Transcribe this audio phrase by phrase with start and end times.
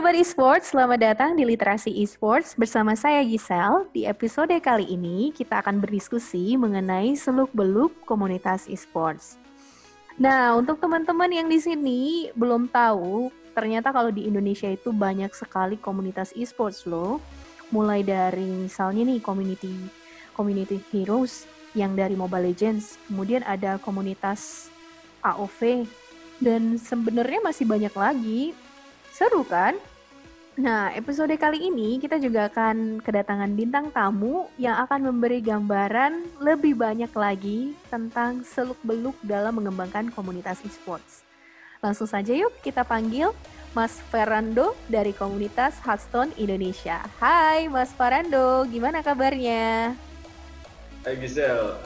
[0.00, 3.84] Sobat Esports, selamat datang di Literasi Esports bersama saya Giselle.
[3.92, 9.36] Di episode kali ini kita akan berdiskusi mengenai seluk-beluk komunitas esports.
[10.16, 15.76] Nah, untuk teman-teman yang di sini belum tahu, ternyata kalau di Indonesia itu banyak sekali
[15.76, 17.20] komunitas esports loh.
[17.68, 19.84] Mulai dari misalnya nih community
[20.32, 21.44] community heroes
[21.76, 24.72] yang dari Mobile Legends, kemudian ada komunitas
[25.20, 25.84] AOV
[26.40, 28.56] dan sebenarnya masih banyak lagi
[29.10, 29.74] Seru kan?
[30.60, 36.76] Nah, episode kali ini kita juga akan kedatangan bintang tamu yang akan memberi gambaran lebih
[36.76, 41.24] banyak lagi tentang seluk-beluk dalam mengembangkan komunitas esports.
[41.80, 43.32] Langsung saja yuk kita panggil
[43.72, 47.08] Mas Ferrando dari komunitas Hearthstone Indonesia.
[47.16, 49.96] Hai Mas Ferrando, gimana kabarnya?
[51.08, 51.80] Hai Gisel,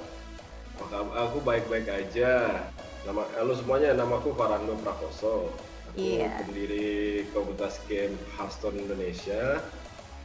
[1.15, 2.59] aku baik-baik aja.
[3.07, 5.55] Nama, halo semuanya, namaku Farando Prakoso.
[5.95, 6.43] Aku yeah.
[6.43, 9.63] pendiri komunitas game Hearthstone Indonesia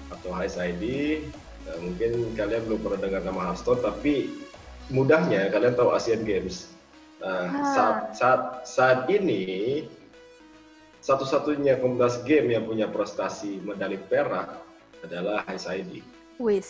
[0.09, 0.83] atau HSID.
[1.69, 4.33] Nah, mungkin kalian belum pernah dengar nama Hearthstone, tapi
[4.89, 6.73] mudahnya kalian tahu Asian Games.
[7.21, 7.49] Nah, ah.
[7.77, 9.85] saat, saat, saat ini
[11.05, 14.65] satu-satunya komunitas game yang punya prestasi medali perak
[15.05, 16.01] adalah HSID.
[16.41, 16.69] Wis,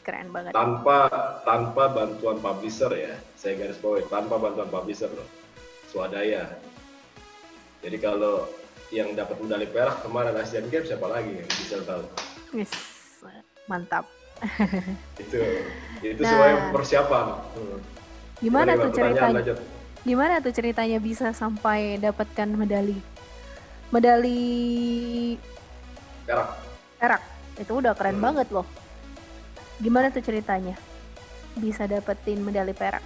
[0.00, 0.56] keren banget.
[0.56, 1.12] Tanpa
[1.44, 5.28] tanpa bantuan publisher ya, saya garis bawahi tanpa bantuan publisher loh,
[5.92, 6.48] swadaya.
[7.82, 8.46] Jadi kalau
[8.94, 12.06] yang dapat medali perak kemarin Asian Games siapa lagi yang bisa tahu?
[12.54, 12.70] Yes,
[13.66, 14.06] mantap.
[15.22, 15.38] itu
[16.02, 17.26] itu nah, semuanya persiapan.
[17.58, 17.78] Hmm.
[18.38, 19.42] Gimana tuh ceritanya?
[20.02, 22.98] Gimana tuh ceritanya bisa sampai dapatkan medali
[23.90, 24.40] medali
[26.26, 26.48] perak?
[27.02, 27.22] Perak
[27.58, 28.26] itu udah keren hmm.
[28.30, 28.66] banget loh.
[29.82, 30.78] Gimana tuh ceritanya
[31.58, 33.02] bisa dapetin medali perak?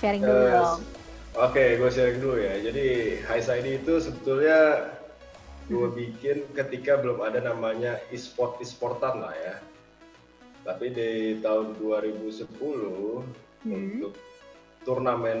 [0.00, 0.99] Sharing dulu uh, dong.
[1.40, 2.60] Oke, gue sharing dulu ya.
[2.60, 4.92] Jadi High Side itu sebetulnya
[5.72, 9.56] gue bikin ketika belum ada namanya e-sport e-sportan lah ya.
[10.68, 13.72] Tapi di tahun 2010 hmm.
[13.72, 14.12] untuk
[14.84, 15.40] turnamen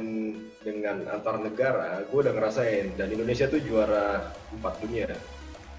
[0.64, 5.12] dengan antar negara, gue udah ngerasain dan Indonesia tuh juara empat dunia.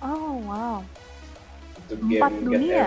[0.06, 0.86] Oh wow.
[1.82, 2.86] Untuk empat game dunia.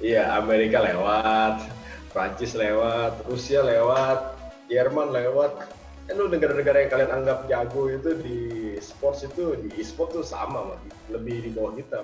[0.00, 1.68] Iya, Amerika lewat,
[2.08, 4.32] Prancis lewat, Rusia lewat,
[4.72, 5.75] Jerman lewat,
[6.06, 8.38] kan negara-negara yang kalian anggap jago itu di
[8.78, 10.78] sports itu di e-sport tuh sama
[11.10, 12.00] lebih di bawah kita.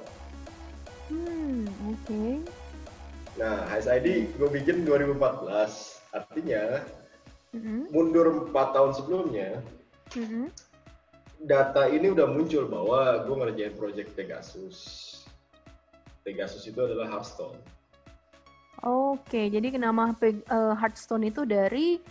[1.06, 2.02] Hmm, oke.
[2.02, 2.32] Okay.
[3.38, 6.84] Nah, HSID gue bikin 2014, artinya
[7.56, 7.80] mm-hmm.
[7.94, 9.50] mundur 4 tahun sebelumnya,
[10.18, 10.46] mm-hmm.
[11.46, 14.76] data ini udah muncul bahwa gue ngerjain project Pegasus.
[16.26, 17.56] Pegasus itu adalah Hearthstone.
[18.82, 22.02] Oke, jadi nama uh, Hearthstone itu dari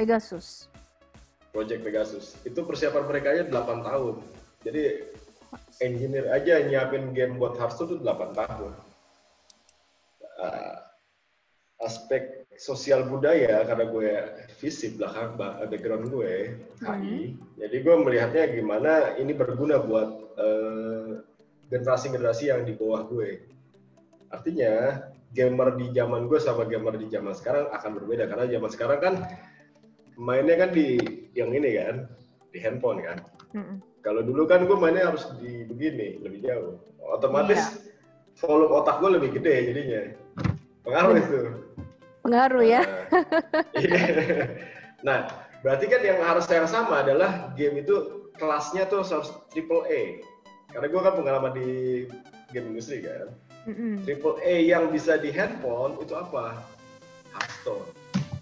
[0.00, 0.72] Pegasus.
[1.52, 2.40] Project Pegasus.
[2.48, 4.16] Itu persiapan mereka aja 8 tahun.
[4.64, 4.82] Jadi
[5.84, 8.72] engineer aja nyiapin game buat Hearthstone itu 8 tahun.
[10.40, 10.76] Uh,
[11.84, 14.12] aspek sosial budaya karena gue
[14.56, 15.36] fisik belakang
[15.68, 17.36] background gue HI.
[17.36, 17.56] Hmm.
[17.60, 20.08] Jadi gue melihatnya gimana ini berguna buat
[21.68, 23.44] generasi generasi-generasi yang di bawah gue.
[24.32, 28.98] Artinya gamer di zaman gue sama gamer di zaman sekarang akan berbeda karena zaman sekarang
[28.98, 29.14] kan
[30.20, 31.00] mainnya kan di
[31.32, 32.04] yang ini kan
[32.52, 33.18] di handphone kan.
[33.50, 33.82] Mm-hmm.
[34.06, 36.78] kalau dulu kan gue mainnya harus di begini lebih jauh.
[37.02, 38.38] Otomatis yeah.
[38.38, 40.02] volume otak gue lebih gede jadinya.
[40.86, 41.40] Pengaruh itu.
[42.22, 42.80] Pengaruh ya.
[42.84, 43.26] Nah,
[45.08, 45.18] nah
[45.66, 50.22] berarti kan yang harus yang sama adalah game itu kelasnya tuh harus triple A.
[50.70, 51.70] Karena gue kan pengalaman di
[52.54, 53.34] game industri kan.
[54.06, 56.62] Triple A yang bisa di handphone itu apa?
[57.34, 57.99] Hearthstone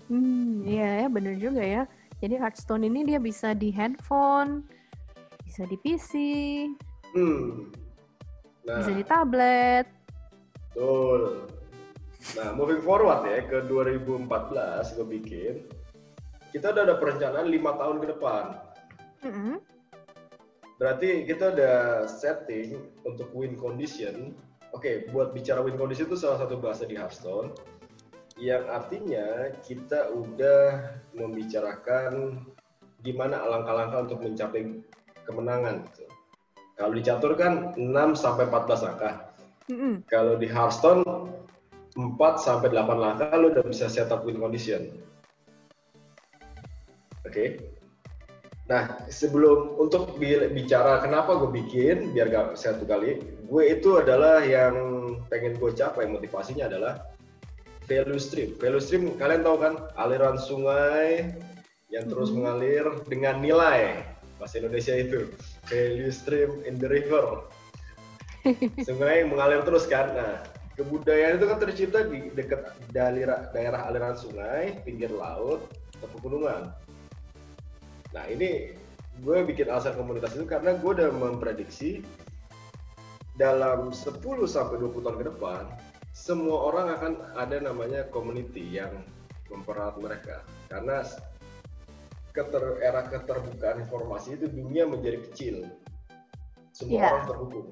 [0.09, 1.85] Hmm, iya ya bener juga ya.
[2.19, 4.67] Jadi Hearthstone ini dia bisa di handphone,
[5.47, 6.13] bisa di PC,
[7.15, 7.71] hmm.
[8.67, 9.87] nah, bisa di tablet.
[10.75, 11.47] Betul.
[12.35, 15.55] Nah, moving forward ya ke 2014 gue bikin,
[16.51, 18.45] kita udah ada perencanaan lima tahun ke depan.
[19.23, 19.57] Mm -hmm.
[20.83, 24.35] Berarti kita udah setting untuk win condition.
[24.75, 27.55] Oke, okay, buat bicara win condition itu salah satu bahasa di Hearthstone
[28.39, 32.39] yang artinya kita udah membicarakan
[33.03, 34.79] gimana langkah-langkah untuk mencapai
[35.27, 36.07] kemenangan gitu.
[36.79, 39.15] Kalau di catur kan 6 sampai 14 langkah.
[39.67, 39.95] Mm -hmm.
[40.07, 41.03] Kalau di Hearthstone
[41.99, 44.87] 4 sampai 8 langkah lo udah bisa setup win condition.
[47.27, 47.35] Oke.
[47.35, 47.49] Okay?
[48.69, 53.17] Nah, sebelum untuk bicara kenapa gue bikin biar gak satu kali,
[53.49, 54.77] gue itu adalah yang
[55.33, 57.01] pengen gue capai motivasinya adalah
[57.89, 58.55] value stream.
[58.61, 61.33] Value stream kalian tahu kan aliran sungai
[61.89, 62.45] yang terus mm -hmm.
[62.45, 64.05] mengalir dengan nilai
[64.37, 65.33] bahasa Indonesia itu.
[65.67, 67.49] value stream in the river.
[68.89, 70.15] Sungai mengalir terus kan.
[70.15, 70.47] Nah,
[70.79, 75.69] kebudayaan itu kan tercipta di dekat daerah, daerah aliran sungai, pinggir laut,
[75.99, 76.73] atau pegunungan.
[78.15, 78.73] Nah, ini
[79.21, 82.07] gue bikin alasan komunitas itu karena gue udah memprediksi
[83.37, 85.63] dalam 10 sampai 20 tahun ke depan
[86.19, 89.07] semua orang akan ada namanya community yang
[89.47, 90.43] mempererat mereka.
[90.67, 91.07] Karena
[92.35, 95.71] keter, era keterbukaan informasi itu dunia menjadi kecil.
[96.75, 97.11] Semua yeah.
[97.15, 97.69] orang terhubung.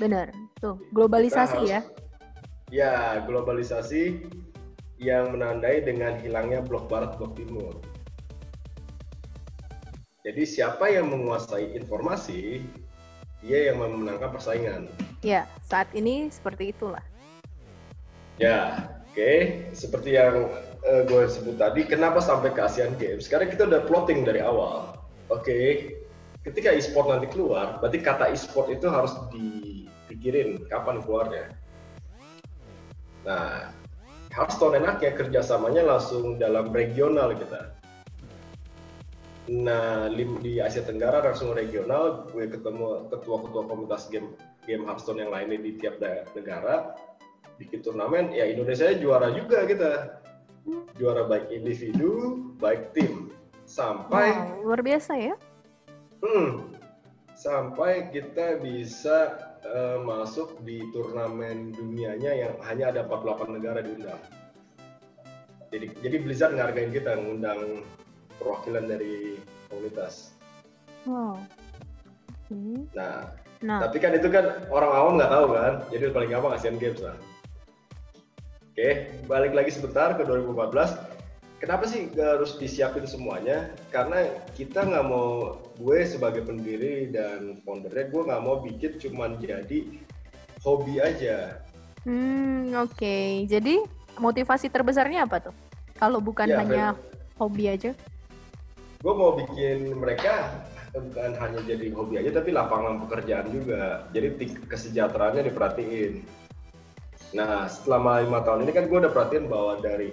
[0.00, 0.26] Benar
[0.56, 0.80] tuh.
[0.96, 1.80] Globalisasi harus, ya.
[2.72, 2.94] Ya
[3.28, 4.24] globalisasi
[4.96, 7.76] yang menandai dengan hilangnya blok barat blok timur.
[10.24, 12.64] Jadi siapa yang menguasai informasi
[13.44, 14.82] dia yang memenangkan persaingan.
[15.20, 17.00] Ya saat ini seperti itulah
[18.40, 19.12] Ya, oke.
[19.12, 19.36] Okay.
[19.76, 20.48] Seperti yang
[20.88, 23.28] uh, gue sebut tadi, kenapa sampai ke Asian Games?
[23.28, 24.96] Karena kita udah plotting dari awal.
[25.28, 25.66] Oke, okay.
[26.42, 31.52] ketika e-sport nanti keluar, berarti kata e-sport itu harus dipikirin kapan keluarnya.
[33.28, 33.76] Nah,
[34.32, 37.76] Hearthstone enaknya kerjasamanya langsung dalam regional kita.
[39.50, 44.32] Nah, di Asia Tenggara langsung regional, gue ketemu ketua-ketua komunitas game
[44.64, 45.98] game Hearthstone yang lainnya di tiap
[46.32, 46.94] negara,
[47.60, 50.18] bikin turnamen ya Indonesia juara juga kita.
[50.96, 53.28] Juara baik individu baik tim.
[53.68, 55.34] Sampai wow, luar biasa ya.
[56.24, 56.74] Hmm,
[57.38, 64.20] sampai kita bisa uh, masuk di turnamen dunianya yang hanya ada 48 negara diundang.
[65.70, 67.86] Jadi jadi Blizzard ngargain kita ngundang
[68.42, 69.38] perwakilan dari
[69.70, 70.34] komunitas.
[71.06, 71.38] Wow.
[72.50, 72.90] Hmm.
[72.90, 73.30] nah
[73.60, 73.76] Nah.
[73.84, 77.12] Tapi kan itu kan orang awam nggak tahu kan, jadi paling gampang Asian Games lah.
[78.70, 80.94] Oke, balik lagi sebentar ke 2014.
[81.58, 83.74] Kenapa sih gak harus disiapin semuanya?
[83.90, 89.90] Karena kita nggak mau, gue sebagai pendiri dan foundernya, gue nggak mau bikin cuman jadi
[90.62, 91.58] hobi aja.
[92.06, 92.94] Hmm, oke.
[92.94, 93.44] Okay.
[93.50, 93.82] Jadi
[94.22, 95.54] motivasi terbesarnya apa tuh?
[95.98, 96.84] Kalau bukan ya, hanya
[97.42, 97.90] hobi aja?
[99.02, 100.62] Gue mau bikin mereka
[100.94, 104.06] bukan hanya jadi hobi aja, tapi lapangan pekerjaan juga.
[104.14, 106.22] Jadi kesejahteraannya diperhatiin
[107.30, 110.10] Nah, selama lima tahun ini kan gue udah perhatiin bahwa dari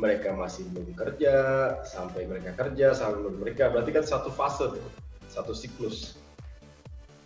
[0.00, 1.36] mereka masih belum kerja,
[1.84, 4.86] sampai mereka kerja, sampai belum mereka, berarti kan satu fase tuh,
[5.28, 6.16] satu siklus.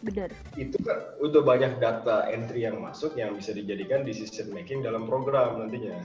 [0.02, 0.34] Benar.
[0.58, 5.62] Itu kan udah banyak data entry yang masuk yang bisa dijadikan decision making dalam program
[5.62, 6.02] nantinya.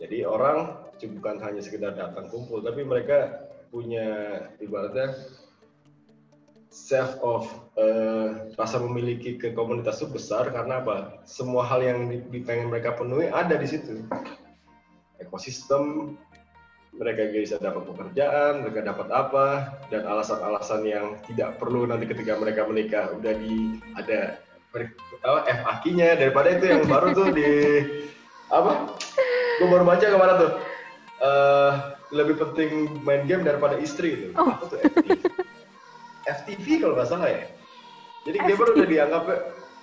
[0.00, 5.12] Jadi orang bukan hanya sekedar datang kumpul, tapi mereka punya ibaratnya
[6.70, 11.20] self of uh, rasa memiliki ke komunitas itu besar karena apa?
[11.26, 11.98] Semua hal yang
[12.46, 14.06] pengen mereka penuhi ada di situ.
[15.18, 16.14] Ekosistem,
[16.94, 19.46] mereka bisa dapat pekerjaan, mereka dapat apa,
[19.90, 24.38] dan alasan-alasan yang tidak perlu nanti ketika mereka menikah udah di ada
[25.26, 27.50] apa FAQ-nya daripada itu yang baru tuh di
[28.54, 28.94] apa?
[29.58, 30.52] Gue baru baca ke mana tuh?
[31.20, 31.72] Uh,
[32.14, 34.26] lebih penting main game daripada istri itu.
[34.38, 34.54] Oh.
[34.54, 34.80] Apa tuh?
[36.38, 37.44] FTV kalau nggak salah ya.
[38.28, 38.48] Jadi FTV.
[38.52, 39.24] gamer udah dianggap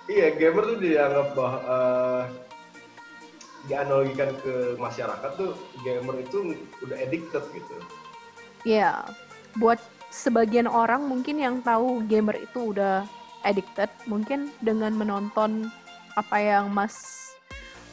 [0.08, 2.22] iya gamer tuh dianggap bah, uh,
[3.68, 5.52] dianalogikan ke masyarakat tuh
[5.84, 7.74] gamer itu udah addicted gitu.
[8.64, 9.04] Iya,
[9.60, 9.78] buat
[10.08, 13.04] sebagian orang mungkin yang tahu gamer itu udah
[13.44, 15.68] addicted, mungkin dengan menonton
[16.16, 17.28] apa yang Mas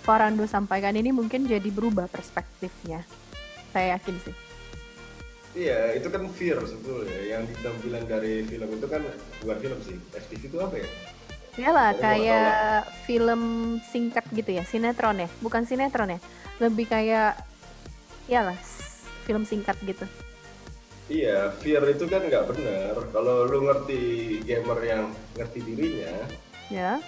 [0.06, 3.02] Farando sampaikan ini mungkin jadi berubah perspektifnya.
[3.74, 4.45] Saya yakin sih.
[5.56, 7.16] Iya, itu kan fear sebetulnya.
[7.24, 9.02] Yang ditampilan dari film itu kan
[9.40, 9.96] bukan film sih.
[10.12, 10.90] FTV itu apa ya?
[11.56, 13.42] Iyalah, kayak film
[13.88, 15.32] singkat gitu ya, sinetron ya.
[15.40, 16.20] Bukan sinetron ya.
[16.60, 17.40] Lebih kayak,
[18.28, 18.60] iyalah,
[19.24, 20.04] film singkat gitu.
[21.08, 22.96] Iya, fear itu kan nggak benar.
[23.16, 24.02] Kalau lu ngerti
[24.44, 25.04] gamer yang
[25.40, 26.28] ngerti dirinya,
[26.68, 27.00] ya.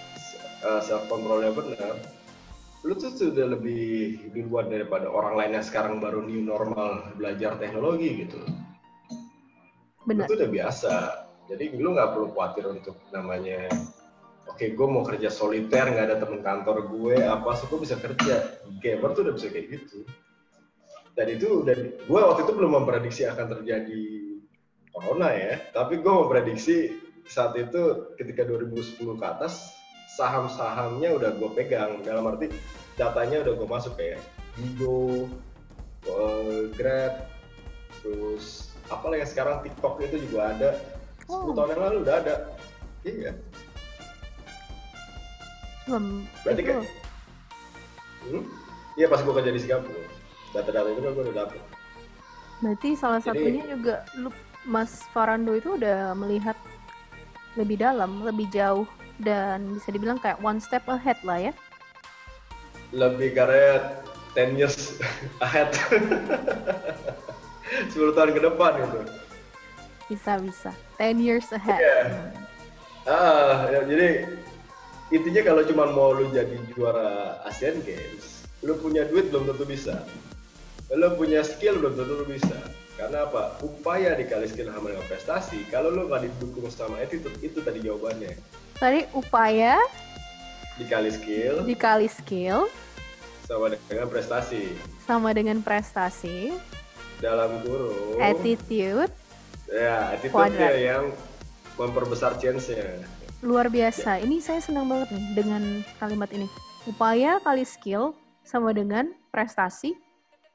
[0.64, 1.98] Uh, self controlnya benar,
[2.88, 8.24] lu tuh sudah lebih duluan daripada orang lain yang sekarang baru new normal belajar teknologi
[8.24, 8.40] gitu.
[10.08, 10.24] Benar.
[10.24, 10.92] Itu udah biasa.
[11.52, 13.68] Jadi lu nggak perlu khawatir untuk namanya,
[14.48, 18.00] oke okay, gue mau kerja soliter, nggak ada temen kantor gue, apa sih gue bisa
[18.00, 18.56] kerja.
[18.80, 20.08] Gamer tuh udah bisa kayak gitu.
[21.12, 21.76] Dan itu udah,
[22.08, 24.04] gue waktu itu belum memprediksi akan terjadi
[24.96, 26.96] corona ya, tapi gue memprediksi
[27.28, 29.76] saat itu ketika 2010 ke atas
[30.18, 32.50] saham-sahamnya udah gue pegang dalam arti
[32.98, 34.18] datanya udah gue masuk kayak
[34.58, 35.30] Bigo,
[36.10, 37.30] uh, Grab,
[38.02, 40.70] terus apa yang sekarang TikTok itu juga ada.
[41.30, 41.54] Oh.
[41.54, 42.34] 10 tahun yang lalu udah ada.
[43.06, 43.32] Iya.
[45.86, 46.82] Hmm, Berarti kan?
[48.26, 48.44] Hmm?
[48.98, 50.02] Iya pas gue kerja di Singapura.
[50.50, 51.60] Data-data itu kan gue udah dapet.
[52.58, 54.34] Berarti salah Jadi, satunya juga lu
[54.66, 56.58] Mas Farando itu udah melihat
[57.54, 61.52] lebih dalam, lebih jauh dan bisa dibilang kayak one step ahead lah ya.
[62.94, 63.98] Lebih karena
[64.34, 64.96] 10 years
[65.44, 65.74] ahead.
[67.92, 69.00] 10 tahun ke depan itu.
[70.08, 70.70] Bisa bisa.
[70.96, 71.78] 10 years ahead.
[71.78, 72.00] Iya.
[73.08, 74.28] Ah, ya, jadi
[75.08, 80.04] intinya kalau cuma mau lu jadi juara Asian Games, lu punya duit belum tentu bisa.
[80.92, 82.56] Lu punya skill belum tentu lu bisa.
[82.96, 83.62] Karena apa?
[83.62, 85.62] Upaya dikali skill sama dengan prestasi.
[85.70, 88.32] Kalau lu nggak didukung sama attitude, itu tadi jawabannya.
[88.78, 89.78] Tadi upaya
[90.78, 92.70] Dikali skill dikali skill
[93.42, 94.76] sama dengan prestasi.
[95.02, 96.52] sama dengan prestasi,
[97.18, 98.20] Dalam kurung.
[98.20, 99.10] attitude
[99.66, 101.10] Ya, attitude yang
[101.74, 103.02] memperbesar chance-nya.
[103.40, 104.18] luar biasa.
[104.18, 105.62] Ini saya senang banget nih dengan
[105.96, 106.46] kalimat ini.
[106.84, 109.98] Upaya kali skill sama dengan prestasi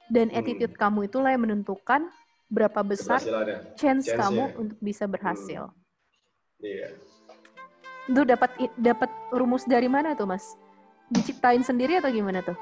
[0.08, 0.38] dan Hmm.
[0.38, 2.08] attitude kamu itulah yang menentukan
[2.48, 4.16] berapa besar chance Chance-nya.
[4.22, 5.74] kamu untuk bisa berhasil.
[6.58, 6.88] Iya.
[8.10, 10.60] Itu dapat dapat rumus dari mana tuh, Mas?
[11.12, 12.56] Diciptain sendiri atau gimana tuh?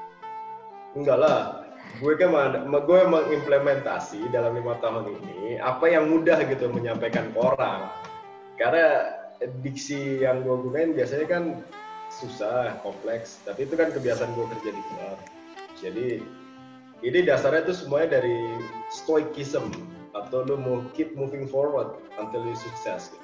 [0.94, 1.38] Enggak lah.
[1.98, 2.32] Gue kan
[2.66, 7.90] gue mengimplementasi dalam lima tahun ini apa yang mudah gitu menyampaikan ke orang.
[8.56, 9.18] Karena
[9.60, 11.44] diksi yang gue gunain biasanya kan
[12.12, 13.42] susah, kompleks.
[13.42, 15.18] Tapi itu kan kebiasaan gue kerja di luar.
[15.82, 16.08] Jadi
[17.02, 18.62] ini dasarnya tuh semuanya dari
[18.94, 19.74] stoicism
[20.14, 23.21] atau lu mau keep moving forward until you success gitu.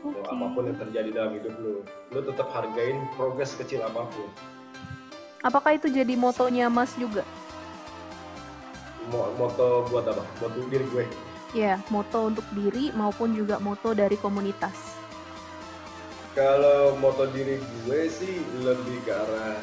[0.00, 0.16] Oke.
[0.24, 4.28] apa pun yang terjadi dalam hidup lu, lu tetap hargain progres kecil apa pun.
[5.40, 7.24] Apakah itu jadi motonya Mas juga?
[9.08, 10.24] Mo- moto buat apa?
[10.38, 11.04] Buat diri gue.
[11.50, 14.76] Ya, moto untuk diri maupun juga moto dari komunitas.
[16.32, 19.58] Kalau moto diri gue sih lebih ke arah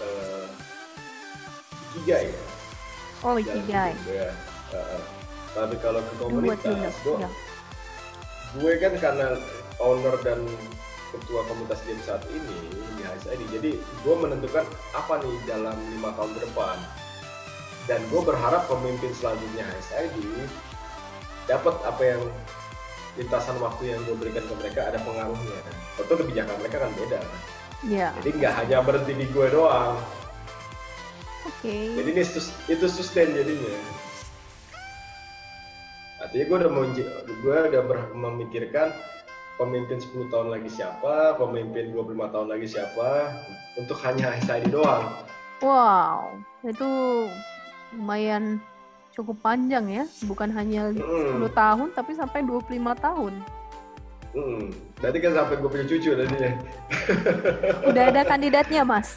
[0.00, 0.46] eh,
[1.92, 2.42] ikigai ya.
[3.20, 3.92] Oh, ikigai.
[4.02, 4.32] gue ya.
[4.72, 5.02] Heeh.
[5.52, 7.30] tapi kalau ke komunitas, gue, Ya.
[8.56, 9.26] gue kan karena
[9.80, 10.42] owner dan
[11.14, 12.58] ketua komunitas game saat ini
[12.98, 16.76] di HSID, jadi gue menentukan apa nih dalam lima tahun ke depan.
[17.86, 20.18] Dan gue berharap pemimpin selanjutnya HSID
[21.46, 22.22] dapat apa yang
[23.16, 25.58] lintasan waktu yang gue berikan ke mereka ada pengaruhnya.
[25.96, 27.20] Tentu kebijakan mereka kan beda.
[27.86, 29.96] Ya, Jadi nggak hanya berhenti di gue doang.
[31.46, 31.76] oke.
[31.96, 32.22] Jadi ini
[32.66, 33.78] itu sustain jadinya.
[36.18, 36.70] Artinya gue udah
[37.30, 37.82] gue udah
[38.16, 38.90] memikirkan
[39.56, 43.32] pemimpin 10 tahun lagi siapa, pemimpin 25 tahun lagi siapa,
[43.76, 45.04] untuk hanya HSID doang.
[45.64, 46.88] Wow, itu
[47.96, 48.60] lumayan
[49.16, 50.04] cukup panjang ya.
[50.28, 51.40] Bukan hanya Hmm.
[51.40, 53.32] 10 tahun, tapi sampai 25 tahun.
[54.36, 54.68] Hmm.
[55.00, 56.52] Nanti kan sampai gue punya cucu nantinya.
[57.88, 59.16] Udah ada kandidatnya, Mas?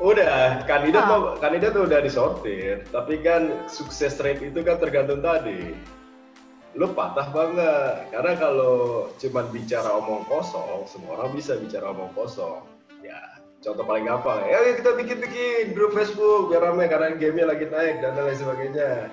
[0.00, 1.36] Udah, kandidat Ah.
[1.36, 5.76] kandidat udah disortir, tapi kan sukses rate itu kan tergantung tadi.
[6.78, 12.62] Lu patah banget, karena kalau cuman bicara omong kosong, semua orang bisa bicara omong kosong.
[13.02, 13.18] Ya,
[13.58, 17.98] contoh paling gampang ya, "Ayo kita bikin-bikin grup Facebook biar ramai karena gamenya lagi naik
[17.98, 19.10] dan lain sebagainya.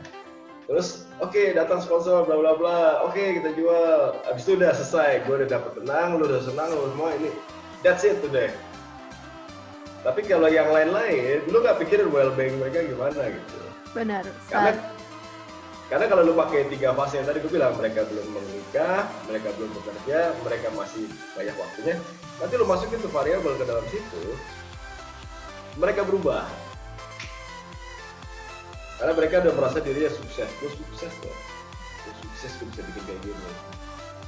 [0.67, 4.19] Terus, oke datang sponsor bla bla bla, oke kita jual.
[4.27, 7.31] Abis itu udah selesai, gue udah dapet tenang, lu udah senang, lu semua ini,
[7.81, 8.51] that's it udah.
[10.05, 13.59] Tapi kalau yang lain-lain, lu nggak pikirin well-being mereka gimana gitu.
[13.95, 14.23] Benar.
[14.51, 14.75] Karena
[15.87, 19.71] karena kalau lu pakai tiga fase yang tadi gue bilang, mereka belum menikah, mereka belum
[19.71, 21.95] bekerja, mereka masih banyak waktunya.
[22.43, 24.23] Nanti lu masukin tuh variabel ke dalam situ,
[25.79, 26.43] mereka berubah.
[28.97, 31.37] Karena mereka udah merasa dirinya sukses, gue sukses loh,
[32.03, 33.51] gue sukses gue bisa bikin kayak gini.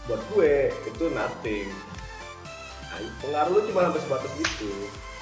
[0.08, 1.68] Buat gue itu nothing.
[2.89, 4.72] Nah, pengaruh lu cuma sampai sebatas itu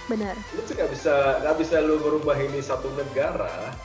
[0.07, 0.35] benar.
[0.55, 3.75] lu tuh nggak bisa nggak bisa lu merubah ini satu negara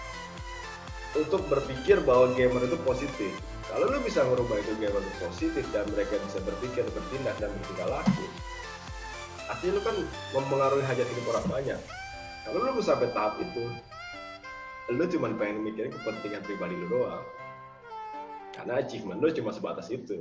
[1.12, 3.32] untuk berpikir bahwa gamer itu positif.
[3.68, 7.88] Kalau lu bisa merubah itu gamer itu positif dan mereka bisa berpikir, bertindak dan bertingkah
[7.88, 8.26] laku,
[9.48, 9.96] artinya lu kan
[10.36, 11.80] mempengaruhi hajat hidup orang banyak.
[12.42, 13.64] Kalau lu sampai tahap itu,
[14.92, 17.24] lu cuma pengen mikirin kepentingan pribadi lu doang.
[18.52, 20.20] Karena achievement lu cuma sebatas itu.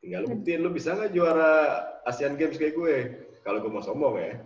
[0.00, 2.96] Tinggal lu buktiin lu bisa nggak juara Asian Games kayak gue.
[3.44, 4.40] Kalau gue mau sombong ya.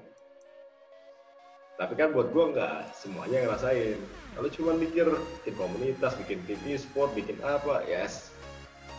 [1.80, 3.96] Tapi kan buat gue nggak semuanya ngerasain.
[4.36, 5.08] Kalau cuma mikir
[5.40, 8.36] bikin komunitas, bikin TV, sport, bikin apa, yes,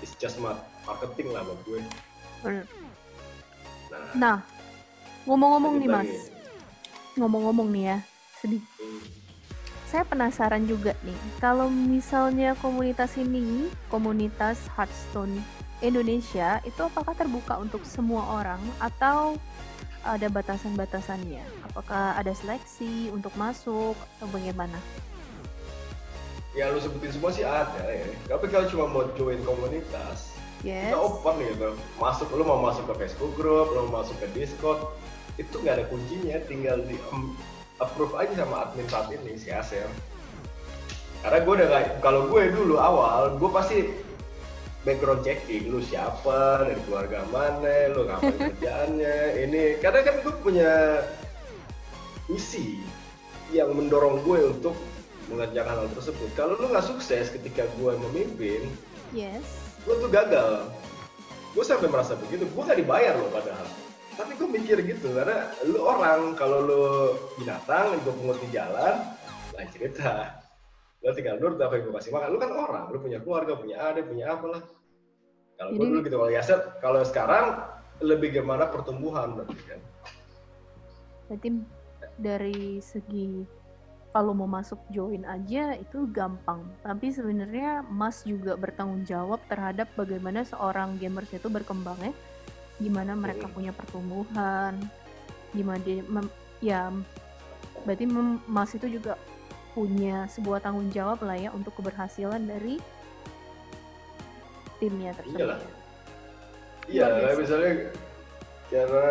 [0.01, 1.79] it's just ma- marketing lah buat gue.
[2.41, 2.65] Nah,
[4.17, 4.37] Nah,
[5.29, 5.89] ngomong-ngomong nih.
[5.93, 6.33] Mas.
[7.21, 7.97] Ngomong-ngomong nih ya,
[8.41, 8.63] sedih.
[8.81, 9.01] Hmm,
[9.85, 15.37] Saya penasaran juga nih, kalau misalnya komunitas ini, komunitas Hearthstone
[15.85, 19.35] Indonesia, itu apakah terbuka untuk semua orang atau
[20.05, 21.45] ada batasan-batasannya?
[21.71, 24.77] Apakah ada seleksi untuk masuk atau bagaimana?
[26.51, 28.11] Ya lu sebutin semua sih ada ya.
[28.27, 30.31] Tapi kalau cuma mau join komunitas,
[30.61, 30.93] Yes.
[30.93, 31.73] Kita open gitu.
[31.97, 34.93] Masuk lu mau masuk ke Facebook group, lu mau masuk ke Discord,
[35.41, 37.33] itu nggak ada kuncinya, tinggal di um,
[37.81, 39.89] approve aja sama admin saat ini si Asel.
[41.21, 43.77] Karena gue udah kayak, kalau gue dulu awal, gue pasti
[44.81, 49.63] background checking, lu siapa, dari keluarga mana, lu ngapain kerjaannya, ini.
[49.77, 50.71] Karena kan gue punya
[52.25, 52.81] misi
[53.53, 54.73] yang mendorong gue untuk
[55.29, 56.29] mengerjakan hal tersebut.
[56.33, 58.65] Kalau lu nggak sukses ketika gue memimpin,
[59.11, 59.43] Yes.
[59.83, 60.71] gue tuh gagal.
[61.51, 63.67] Gue sampai merasa begitu, gue gak dibayar loh padahal.
[64.15, 66.83] Tapi gue mikir gitu, karena lu orang, kalau lu
[67.35, 69.03] binatang, gue pungut di jalan,
[69.55, 70.40] lain cerita.
[71.01, 72.29] Lu tinggal nurut apa yang gue kasih makan.
[72.29, 74.61] Lu kan orang, lu punya keluarga, punya adik, punya apalah.
[75.57, 77.45] Kalau gue Jadi- dulu gitu, kalau Yaset, kalau sekarang
[78.01, 79.79] lebih gimana pertumbuhan berarti kan.
[81.29, 81.49] Berarti
[82.17, 83.45] dari segi
[84.11, 86.65] kalau mau masuk join aja itu gampang.
[86.83, 92.13] Tapi sebenarnya Mas juga bertanggung jawab terhadap bagaimana seorang gamers itu berkembang ya.
[92.77, 93.53] Gimana mereka Mm.
[93.53, 94.73] punya pertumbuhan,
[95.53, 96.89] gimana dia mem- ya
[97.85, 98.05] berarti
[98.45, 99.15] Mas itu juga
[99.71, 102.75] punya sebuah tanggung jawab lah ya untuk keberhasilan dari
[104.79, 105.39] timnya tersebut.
[105.39, 105.59] Iyalah.
[105.61, 105.71] ya.
[106.91, 107.71] Iya, kayak misalnya
[108.67, 109.07] karena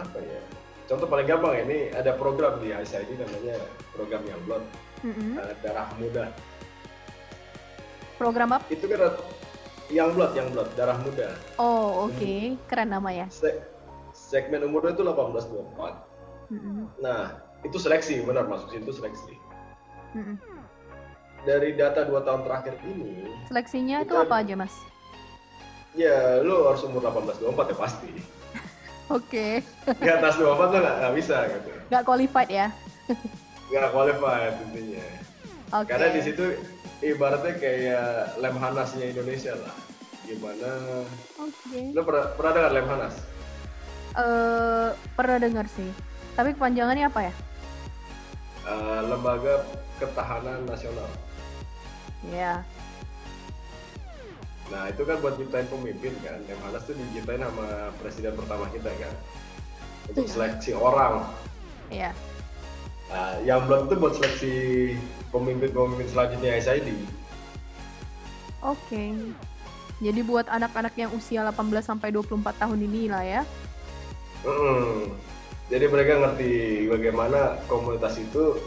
[0.00, 0.40] apa ya?
[0.84, 3.56] Contoh paling gampang ini ada program di ICID namanya
[3.96, 4.64] program yang blood
[5.00, 5.38] Mm-mm.
[5.62, 6.28] darah muda.
[8.20, 8.64] Program apa?
[8.68, 9.14] Itu kan
[9.92, 11.36] yang blood, yang blood, darah muda.
[11.60, 13.26] Oh oke, keren nama ya.
[13.28, 13.62] Se-
[14.12, 16.52] segmen umurnya itu 18 24.
[16.52, 16.88] Mm-mm.
[17.00, 19.32] Nah, itu seleksi, benar masuk situ seleksi.
[20.14, 20.36] Mm-mm.
[21.44, 24.72] Dari data dua tahun terakhir ini, Seleksinya itu apa aja mas?
[25.94, 28.10] ya lo harus umur 18 24 ya pasti.
[29.14, 29.62] Oke,
[30.02, 31.70] Di atas 24 lo nggak bisa gitu.
[31.86, 32.66] nggak qualified ya?
[33.64, 35.06] Nggak qualified intinya.
[35.74, 35.88] Oke.
[35.88, 36.44] Karena di situ
[37.00, 38.06] ibaratnya kayak
[38.38, 39.74] Lemhanasnya Indonesia lah.
[40.24, 40.70] Gimana?
[41.40, 41.80] Oke.
[41.92, 43.14] Lo pernah, pernah dengar Lemhanas?
[44.14, 45.90] Eh, pernah dengar sih.
[46.34, 47.32] Tapi kepanjangannya apa ya?
[48.64, 49.64] Eh, Lembaga
[50.02, 51.08] Ketahanan Nasional.
[52.32, 52.64] Ya.
[54.72, 56.40] Nah itu kan buat nyiptain pemimpin kan.
[56.48, 59.14] Lemhanas tuh diciptain sama presiden pertama kita kan.
[60.08, 60.32] Untuk Iya.
[60.32, 61.28] seleksi orang.
[61.92, 62.10] Ya.
[63.12, 64.54] Nah, yang belum itu buat seleksi
[65.28, 66.88] pemimpin-pemimpin selanjutnya SID.
[68.64, 69.12] Oke.
[70.00, 73.42] Jadi buat anak-anak yang usia 18 sampai 24 tahun ini lah ya.
[74.42, 75.14] Mm.
[75.72, 76.52] Jadi mereka ngerti
[76.92, 78.58] bagaimana komunitas itu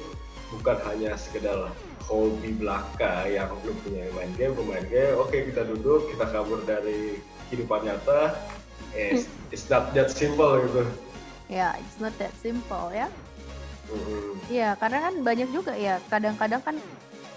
[0.54, 1.72] bukan hanya sekedar
[2.08, 7.20] hobi belaka yang lu punya main game, pemain game, oke kita duduk, kita kabur dari
[7.52, 8.36] kehidupan nyata,
[8.96, 10.88] eh, it's not that simple gitu.
[11.52, 13.08] Ya, it's not that simple ya.
[13.88, 14.36] Mm.
[14.52, 16.00] Iya, karena kan banyak juga ya.
[16.12, 16.76] Kadang-kadang kan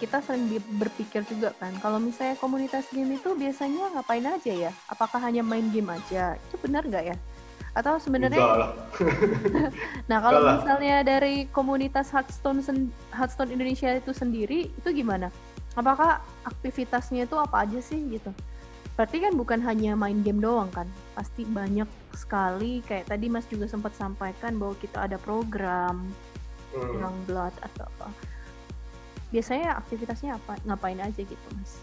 [0.03, 4.73] kita sering berpikir juga kan, kalau misalnya komunitas game itu biasanya ngapain aja ya?
[4.91, 6.35] Apakah hanya main game aja?
[6.49, 7.17] Itu benar nggak ya?
[7.75, 8.41] Atau sebenarnya.
[10.11, 12.61] Nah, kalau misalnya dari komunitas Hearthstone
[13.15, 15.31] Hearthstone Indonesia itu sendiri, itu gimana?
[15.79, 18.35] Apakah aktivitasnya itu apa aja sih gitu?
[18.99, 20.91] Berarti kan bukan hanya main game doang kan?
[21.15, 26.11] Pasti banyak sekali kayak tadi Mas juga sempat sampaikan bahwa kita ada program
[26.71, 27.03] Mm.
[27.03, 28.15] yang blood atau apa.
[29.35, 30.55] Biasanya aktivitasnya apa?
[30.67, 31.83] Ngapain aja gitu, Mas?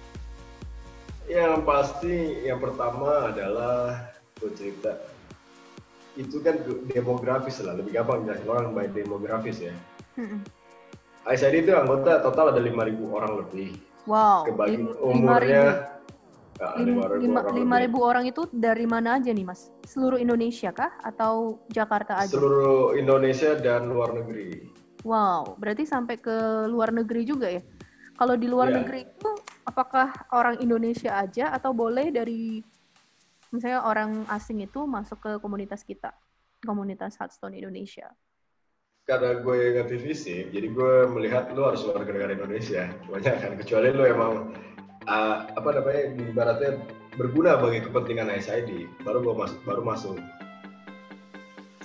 [1.28, 2.16] Yang pasti
[2.48, 4.00] yang pertama adalah
[4.40, 4.96] gue cerita
[6.18, 6.58] itu kan
[6.90, 9.74] demografis lah lebih gampang jelasin orang by demografis ya.
[10.18, 10.42] Mm-mm.
[11.28, 13.78] ICD itu anggota total ada 5.000 orang lebih.
[14.08, 15.64] Wow, Kebagi lim- umurnya
[16.80, 19.68] lima ah, 5.000 lima- orang orang itu dari mana aja nih, Mas?
[19.84, 20.96] Seluruh Indonesia kah?
[21.04, 22.32] Atau Jakarta aja?
[22.32, 24.72] seluruh Indonesia dan luar negeri.
[25.04, 27.62] Wow, berarti sampai ke luar negeri juga ya?
[28.18, 28.82] Kalau di luar Iya.
[28.82, 29.32] negeri itu,
[29.68, 32.64] apakah orang Indonesia aja atau boleh dari
[33.52, 36.14] misalnya orang asing itu masuk ke komunitas kita,
[36.64, 38.12] komunitas Hearthstone Indonesia?
[39.08, 42.92] Karena gue ngerti fisik, jadi gue melihat lu harus warga negara Indonesia.
[43.08, 44.52] Banyak kan, kecuali lu emang
[45.08, 46.72] ah, apa namanya, ibaratnya
[47.16, 50.20] berguna bagi kepentingan ICD, baru gue masuk, baru masuk.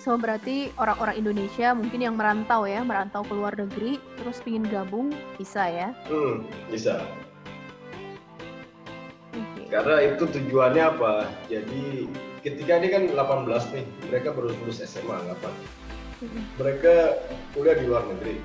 [0.02, 5.14] So berarti orang-orang Indonesia mungkin yang merantau ya, merantau ke luar negeri, terus pingin gabung
[5.38, 5.94] bisa ya?
[6.10, 7.06] Hmm, bisa.
[9.72, 11.32] Karena itu tujuannya apa?
[11.48, 12.04] Jadi
[12.44, 15.48] ketika dia kan 18 nih, mereka baru lulus SMA, apa?
[16.60, 17.24] Mereka
[17.56, 18.36] kuliah di luar negeri.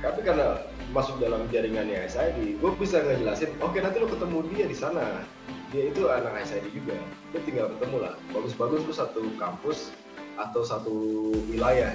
[0.00, 0.64] Tapi karena
[0.96, 5.28] masuk dalam jaringannya SID, gue bisa ngejelasin, oke nanti lo ketemu dia di sana.
[5.76, 6.96] Dia itu anak SID juga.
[7.36, 8.14] Lo tinggal ketemu lah.
[8.32, 9.92] Bagus-bagus lo satu kampus
[10.40, 10.96] atau satu
[11.52, 11.92] wilayah.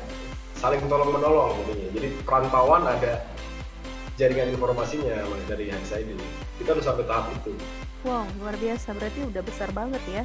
[0.62, 1.90] Saling tolong menolong intinya.
[1.98, 3.26] Jadi perantauan ada
[4.22, 6.14] jaringan informasinya dari SID.
[6.62, 7.52] Kita udah sampai tahap itu.
[8.06, 8.94] Wow, luar biasa.
[8.94, 10.24] Berarti udah besar banget ya.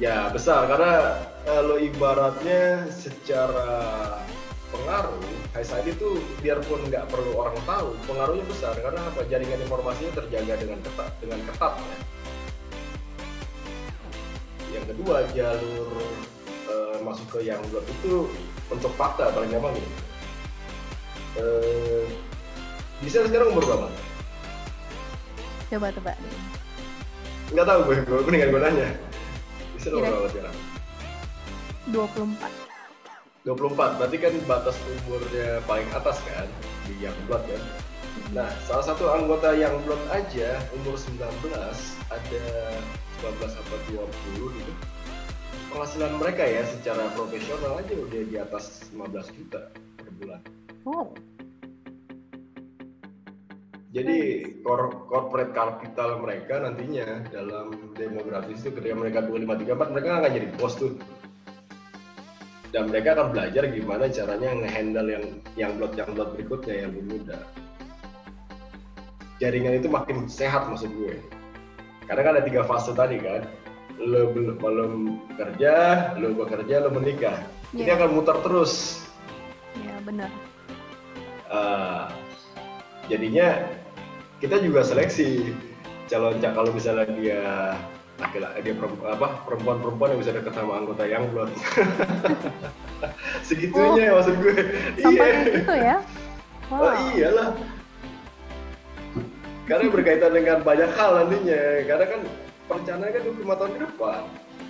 [0.00, 4.16] Ya besar karena kalau ibaratnya secara
[4.70, 5.20] pengaruh
[5.52, 10.78] HSID itu biarpun nggak perlu orang tahu pengaruhnya besar karena apa jaringan informasinya terjaga dengan
[10.80, 11.96] ketat dengan ketat ya.
[14.70, 15.90] Yang kedua jalur
[16.70, 18.30] uh, masuk ke yang blog itu
[18.70, 19.74] untuk fakta paling gampang.
[21.34, 22.06] Uh,
[23.04, 24.09] bisa sekarang umur berapa?
[25.70, 26.18] Coba tebak.
[27.54, 28.88] Nggak tahu gue, gue mendingan gue nanya.
[29.78, 30.56] Bisa umur berapa sekarang?
[31.94, 32.70] 24.
[33.46, 36.46] 24, berarti kan batas umurnya paling atas kan
[36.84, 37.62] di yang blood kan.
[38.34, 41.18] Nah, salah satu anggota yang blood aja umur 19
[42.10, 42.44] ada
[43.22, 44.72] 19 atau 20 gitu.
[45.70, 50.42] Penghasilan mereka ya secara profesional aja udah di atas 15 juta per bulan.
[50.82, 51.14] Oh.
[53.90, 60.48] Jadi corporate capital mereka nantinya dalam demografis itu ketika mereka 25 34 mereka nggak jadi
[60.54, 60.94] bos tuh.
[62.70, 65.24] Dan mereka akan belajar gimana caranya ngehandle yang
[65.58, 67.38] yang blot yang blot berikutnya yang lebih muda.
[69.42, 71.18] Jaringan itu makin sehat maksud gue.
[72.06, 73.42] Karena kan ada tiga fase tadi kan.
[73.98, 74.92] Lo belum belum
[75.34, 75.74] bekerja
[76.14, 77.42] lo bekerja lo menikah.
[77.74, 77.86] Yeah.
[77.86, 77.98] ini iya.
[77.98, 79.02] akan muter terus.
[79.82, 80.30] Ya yeah, benar.
[81.50, 82.06] Uh,
[83.10, 83.66] jadinya
[84.38, 85.50] kita juga seleksi
[86.06, 87.42] calon kalau misalnya dia
[88.20, 91.48] laki-laki dia perempuan apa perempuan-perempuan yang bisa deket sama anggota yang belum
[93.48, 94.56] segitunya oh, maksud gue.
[95.00, 95.42] sampai iya.
[95.58, 95.98] gitu ya?
[96.70, 96.86] Wow.
[96.86, 97.50] oh iyalah.
[99.66, 102.20] Karena berkaitan dengan banyak hal nantinya karena kan
[102.70, 104.22] perencanaan kan 25 tahun ke depan.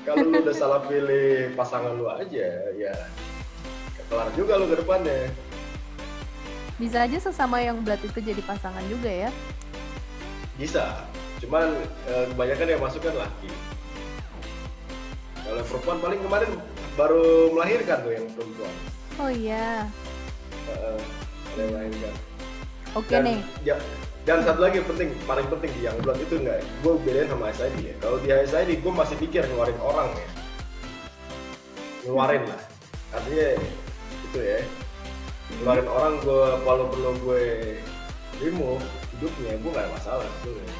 [0.08, 2.96] Kalau lu udah salah pilih pasangan lu aja ya
[4.10, 5.30] kelar juga lu ke depannya
[6.80, 9.30] bisa aja sesama yang berat itu jadi pasangan juga ya.
[10.56, 11.04] Bisa.
[11.44, 11.76] Cuman
[12.08, 13.52] eh, kebanyakan yang masuk kan laki.
[15.44, 16.50] Kalau perempuan paling kemarin
[16.96, 18.72] baru melahirkan tuh yang perempuan.
[19.20, 19.84] Oh iya.
[20.70, 21.00] Uh,
[21.60, 22.14] yang melahirkan.
[22.96, 23.38] Oke okay, nih.
[23.62, 23.76] ya,
[24.26, 27.76] dan satu lagi penting paling penting di yang bulan itu enggak gue bedain sama SID
[27.82, 27.94] ya.
[28.02, 30.28] Kalau di SID gue masih pikir ngeluarin orang ya.
[32.06, 32.62] Ngeluarin lah.
[33.10, 33.48] Artinya
[34.30, 34.58] itu ya
[35.58, 37.44] ngeluarin orang gue kalau perlu gue
[38.38, 38.84] remove
[39.16, 40.74] hidupnya gue gak ada masalah tuh ya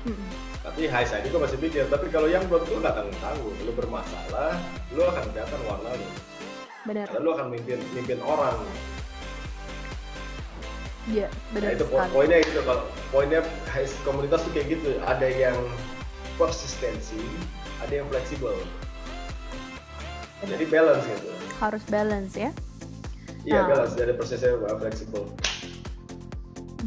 [0.00, 0.16] Hmm.
[0.64, 1.84] Tapi high side itu masih pikir.
[1.88, 4.56] Tapi kalau yang buat lu nggak tanggung tanggung, lu bermasalah,
[4.92, 6.08] lu akan kelihatan warna lu.
[6.88, 7.04] Benar.
[7.08, 8.56] Karena lu akan mimpin mimpin orang.
[11.08, 11.72] Iya, benar.
[11.72, 13.40] Nah, itu po poinnya gitu kalau poinnya
[13.72, 15.00] high komunitas tuh kayak gitu.
[15.04, 15.56] Ada yang
[16.36, 17.20] konsistensi,
[17.84, 18.56] ada yang fleksibel.
[20.40, 21.28] Jadi balance gitu.
[21.60, 22.52] Harus balance ya.
[23.48, 23.66] Iya, nah.
[23.72, 25.24] balance dari prosesnya fleksibel.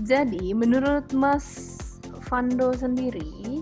[0.06, 1.78] Jadi, menurut Mas
[2.26, 3.62] Fando sendiri,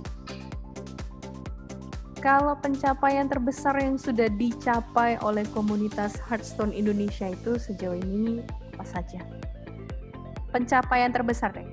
[2.22, 8.46] kalau pencapaian terbesar yang sudah dicapai oleh komunitas Hearthstone Indonesia itu sejauh ini
[8.78, 9.20] apa saja?
[10.54, 11.66] Pencapaian terbesar deh.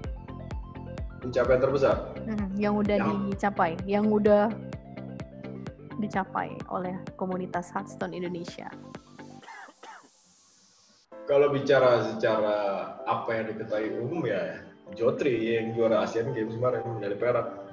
[1.20, 2.16] Pencapaian terbesar?
[2.24, 3.28] Hmm, yang udah yang...
[3.28, 4.48] dicapai, yang udah
[6.00, 8.70] dicapai oleh komunitas Hearthstone Indonesia.
[11.28, 12.56] Kalau bicara secara
[13.04, 14.64] apa yang diketahui umum ya
[14.96, 17.68] Jotri yang juara Asian Games kemarin dari perak.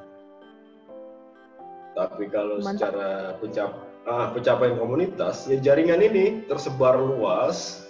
[1.95, 2.91] Tapi kalau Mantap.
[2.91, 3.71] secara pencap
[4.03, 7.87] ah, pencapaian komunitas, ya jaringan ini tersebar luas,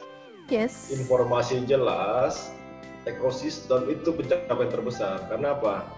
[0.53, 0.93] yes.
[0.93, 2.53] informasi jelas,
[3.09, 5.25] ekosistem itu pencapaian terbesar.
[5.25, 5.89] Karena apa?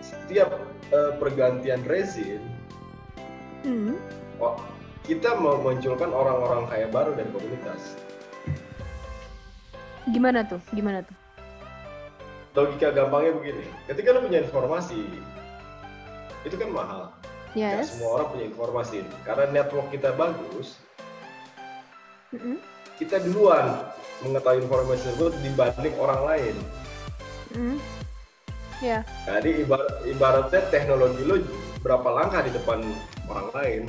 [0.00, 0.56] Setiap
[0.96, 2.40] uh, pergantian rezim,
[3.68, 4.00] hmm.
[4.40, 4.56] oh,
[5.04, 8.05] kita memunculkan orang-orang kaya baru dari komunitas.
[10.06, 10.62] Gimana tuh?
[10.70, 11.16] Gimana tuh?
[12.56, 15.04] logika gampangnya begini ketika lo punya informasi
[16.48, 17.12] itu kan mahal
[17.52, 17.84] yes.
[17.84, 18.96] Gak semua orang punya informasi
[19.28, 20.80] karena network kita bagus
[22.32, 22.56] mm -hmm.
[22.96, 23.92] kita duluan
[24.24, 26.54] mengetahui informasi tersebut dibanding orang lain
[27.52, 27.76] mm -hmm.
[28.80, 29.04] yeah.
[29.28, 31.36] jadi ibarat, ibaratnya teknologi lo
[31.84, 32.80] berapa langkah di depan
[33.28, 33.82] orang lain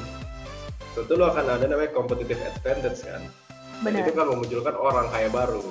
[0.92, 3.24] tentu lo akan ada namanya competitive advantage kan
[3.78, 4.02] Benar.
[4.02, 5.62] Dan itu kan memunculkan orang kaya baru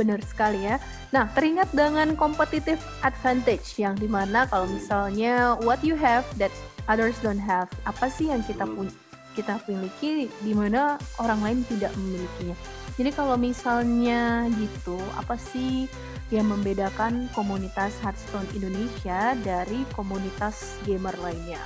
[0.00, 0.80] Benar sekali ya.
[1.12, 6.48] Nah, teringat dengan competitive advantage yang di mana kalau misalnya what you have that
[6.88, 8.88] others don't have, apa sih yang kita punya
[9.36, 12.56] kita miliki di mana orang lain tidak memilikinya.
[12.98, 15.86] Jadi kalau misalnya gitu, apa sih
[16.34, 21.62] yang membedakan komunitas Hearthstone Indonesia dari komunitas gamer lainnya?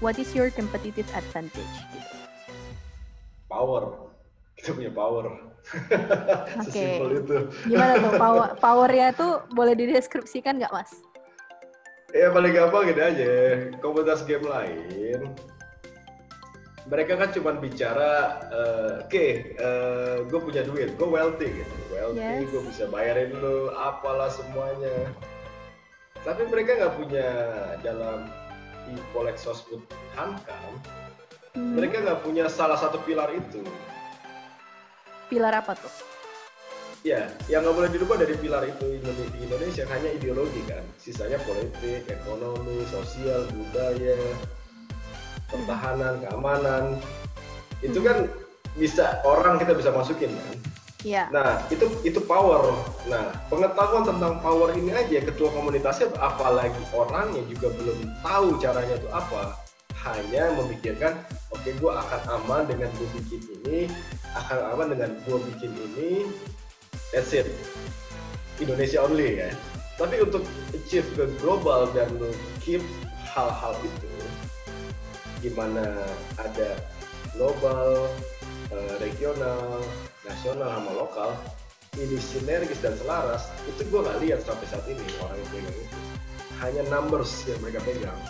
[0.00, 1.74] What is your competitive advantage?
[3.50, 4.07] Power
[4.58, 5.24] kita punya power.
[6.60, 6.70] Oke.
[6.70, 7.36] Sesimpel itu.
[7.70, 10.90] Gimana tuh power powernya tuh boleh dideskripsikan nggak mas?
[12.16, 13.32] Ya paling gampang gini aja,
[13.84, 15.28] komunitas game lain,
[16.88, 19.30] mereka kan cuma bicara, eh, oke, okay,
[20.24, 22.48] gue punya duit, gue wealthy gitu, wealthy, Yes.
[22.48, 25.12] gue bisa bayarin lu apalah semuanya.
[26.24, 27.28] Tapi mereka nggak punya
[27.84, 28.32] dalam
[28.88, 29.84] di Polexos put
[30.16, 30.80] Hankam,
[31.58, 33.64] Hmm, mereka nggak punya salah satu pilar itu.
[35.28, 35.92] Pilar apa tuh?
[37.06, 40.82] Ya, yang nggak boleh dirubah dari pilar itu di Indonesia hanya ideologi kan.
[40.98, 44.18] Sisanya politik, ekonomi, sosial, budaya,
[45.46, 46.98] pertahanan, keamanan.
[47.84, 48.26] Itu kan
[48.74, 50.56] bisa orang kita bisa masukin kan.
[51.06, 51.30] Iya.
[51.30, 52.74] Nah, itu itu power.
[53.06, 58.98] Nah, pengetahuan tentang power ini aja ketua komunitasnya apalagi orang yang juga belum tahu caranya
[58.98, 59.54] itu apa.
[59.98, 61.14] Hanya memikirkan,
[61.50, 63.90] oke gue akan aman dengan gue bikin ini,
[64.44, 66.26] akan aman dengan gue bikin ini,
[67.10, 67.50] that's it.
[68.62, 69.50] Indonesia only ya.
[69.98, 72.10] Tapi untuk achieve ke global dan
[72.62, 72.82] keep
[73.34, 74.14] hal-hal itu,
[75.42, 75.98] gimana
[76.38, 76.78] ada
[77.34, 78.06] global,
[78.70, 79.82] eh, regional,
[80.28, 81.30] nasional sama lokal
[81.96, 85.96] ini sinergis dan selaras itu gue nggak lihat sampai saat ini orang yang pegang itu
[86.60, 88.20] hanya numbers yang mereka pegang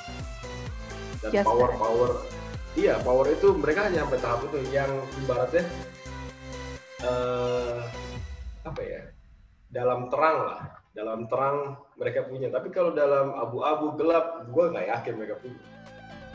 [1.21, 2.11] dan Just power power
[2.79, 4.90] iya power itu mereka hanya sampai tahap itu yang
[5.27, 5.64] ibaratnya
[7.05, 7.79] eh
[8.67, 9.03] apa ya
[9.71, 10.61] dalam terang lah
[10.97, 15.61] dalam terang mereka punya tapi kalau dalam abu-abu gelap gue nggak yakin mereka punya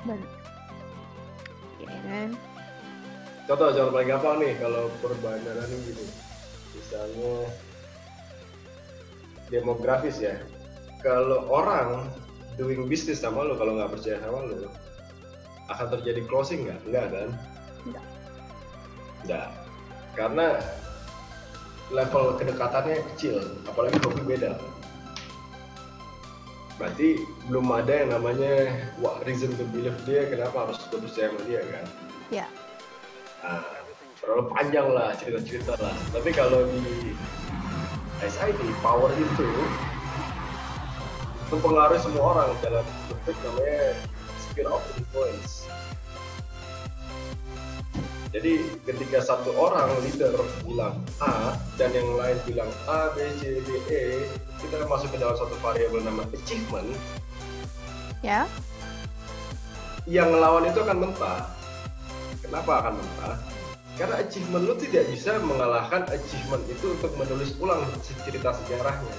[0.04, 0.20] Benar.
[1.80, 2.20] Oke.
[3.44, 6.06] Contoh contoh paling gampang nih kalau perbandingan ini gini.
[6.76, 7.34] Misalnya
[9.52, 10.36] demografis ya.
[11.04, 12.08] Kalau orang
[12.56, 14.72] doing business sama lo kalau nggak percaya sama lo
[15.72, 16.80] akan terjadi closing nggak?
[16.88, 17.30] Nggak kan?
[17.88, 18.06] Nggak.
[19.28, 19.48] Nggak.
[20.14, 20.62] Karena
[21.90, 24.58] level kedekatannya kecil, apalagi hobi beda.
[26.78, 31.62] Berarti belum ada yang namanya wah, reason to believe dia kenapa harus percaya sama dia
[31.70, 31.86] kan?
[32.34, 32.48] Ya.
[33.46, 33.62] Nah,
[34.18, 35.94] terlalu panjang lah cerita-cerita lah.
[36.16, 37.14] Tapi kalau di
[38.26, 39.50] SID, power itu
[41.54, 43.94] mempengaruhi semua orang dalam bentuk namanya
[44.42, 45.63] sphere of influence.
[48.34, 50.34] Jadi ketika satu orang leader
[50.66, 54.26] bilang A dan yang lain bilang A, B, C, D, E,
[54.58, 56.90] kita masuk ke dalam satu variabel nama achievement,
[58.26, 58.50] Ya.
[60.10, 61.46] yang ngelawan itu akan mentah.
[62.42, 63.38] Kenapa akan mentah?
[64.02, 67.86] Karena achievement lu tidak bisa mengalahkan achievement itu untuk menulis ulang
[68.26, 69.14] cerita sejarahnya.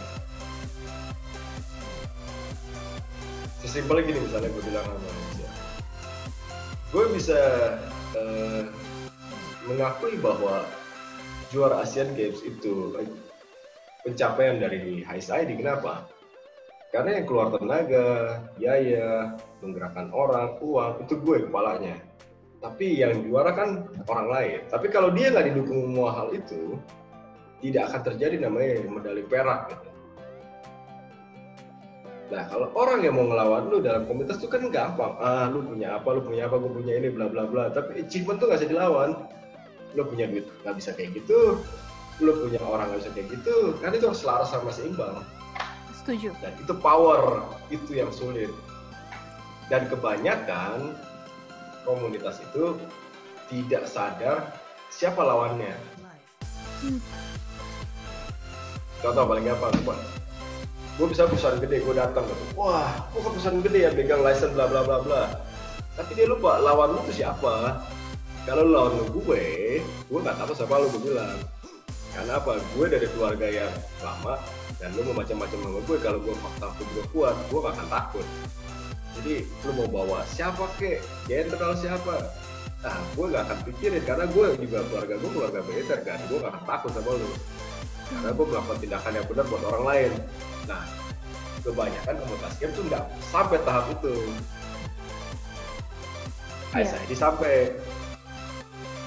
[3.62, 5.10] Sesimpel gini misalnya gue bilang sama.
[6.90, 7.38] Gue bisa
[8.18, 8.62] eh,
[9.68, 10.64] mengakui bahwa
[11.52, 12.92] juara Asian Games itu
[14.04, 15.56] pencapaian dari HSID.
[15.56, 16.04] Kenapa?
[16.94, 21.98] Karena yang keluar tenaga, biaya, menggerakkan orang, uang, itu gue kepalanya.
[22.62, 24.60] Tapi yang juara kan orang lain.
[24.70, 26.78] Tapi kalau dia nggak didukung semua hal itu,
[27.64, 29.88] tidak akan terjadi namanya medali perak gitu.
[32.32, 35.12] Nah, kalau orang yang mau ngelawan lu dalam komunitas itu kan gampang.
[35.20, 37.68] Ah, lu punya apa, lu punya apa, gue punya ini, bla bla bla.
[37.68, 39.10] Tapi achievement tuh nggak bisa dilawan.
[39.94, 41.62] Lu punya duit nggak bisa kayak gitu.
[42.22, 43.78] Lu punya orang nggak bisa kayak gitu.
[43.82, 45.22] Kan itu harus selaras sama seimbang.
[46.04, 46.36] Setuju.
[46.42, 48.52] Dan itu power, itu yang sulit.
[49.72, 50.92] Dan kebanyakan
[51.88, 52.76] komunitas itu
[53.48, 54.52] tidak sadar
[54.92, 55.72] siapa lawannya.
[56.84, 57.00] Hmm.
[59.00, 59.98] Contoh paling gampang, Pak.
[60.94, 62.44] Gue bisa perusahaan gede, gue datang gitu.
[62.54, 65.22] Wah, gue ke perusahaan gede ya, pegang license bla bla bla bla.
[65.98, 67.82] Tapi dia lupa lawan lu tuh siapa.
[68.44, 69.44] Kalau lawan lu gue,
[69.80, 71.40] gue nggak tahu siapa lu gue bilang.
[72.12, 72.60] Karena apa?
[72.76, 73.72] Gue dari keluarga yang
[74.04, 74.36] lama
[74.76, 75.96] dan lu mau macam-macam sama gue.
[75.98, 78.26] Kalau gue fakta aku juga kuat, gue gak akan takut.
[79.16, 82.30] Jadi lu mau bawa siapa kek, jenderal siapa?
[82.84, 86.52] Nah, gue gak akan pikirin karena gue juga keluarga gue keluarga militer kan, gue gak
[86.52, 87.30] akan takut sama lu.
[88.12, 90.12] Karena gue melakukan tindakan yang benar buat orang lain.
[90.68, 90.84] Nah,
[91.64, 94.14] kebanyakan komunitas game tuh nggak sampai tahap itu.
[96.76, 96.92] Iya.
[96.92, 97.72] SID sampai.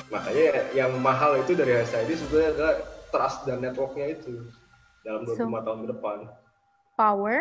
[0.08, 2.76] Makanya yang mahal itu dari SID sebenarnya adalah
[3.12, 4.48] trust dan networknya itu
[5.04, 6.18] dalam 25 So- tahun ke depan.
[6.98, 7.38] Power,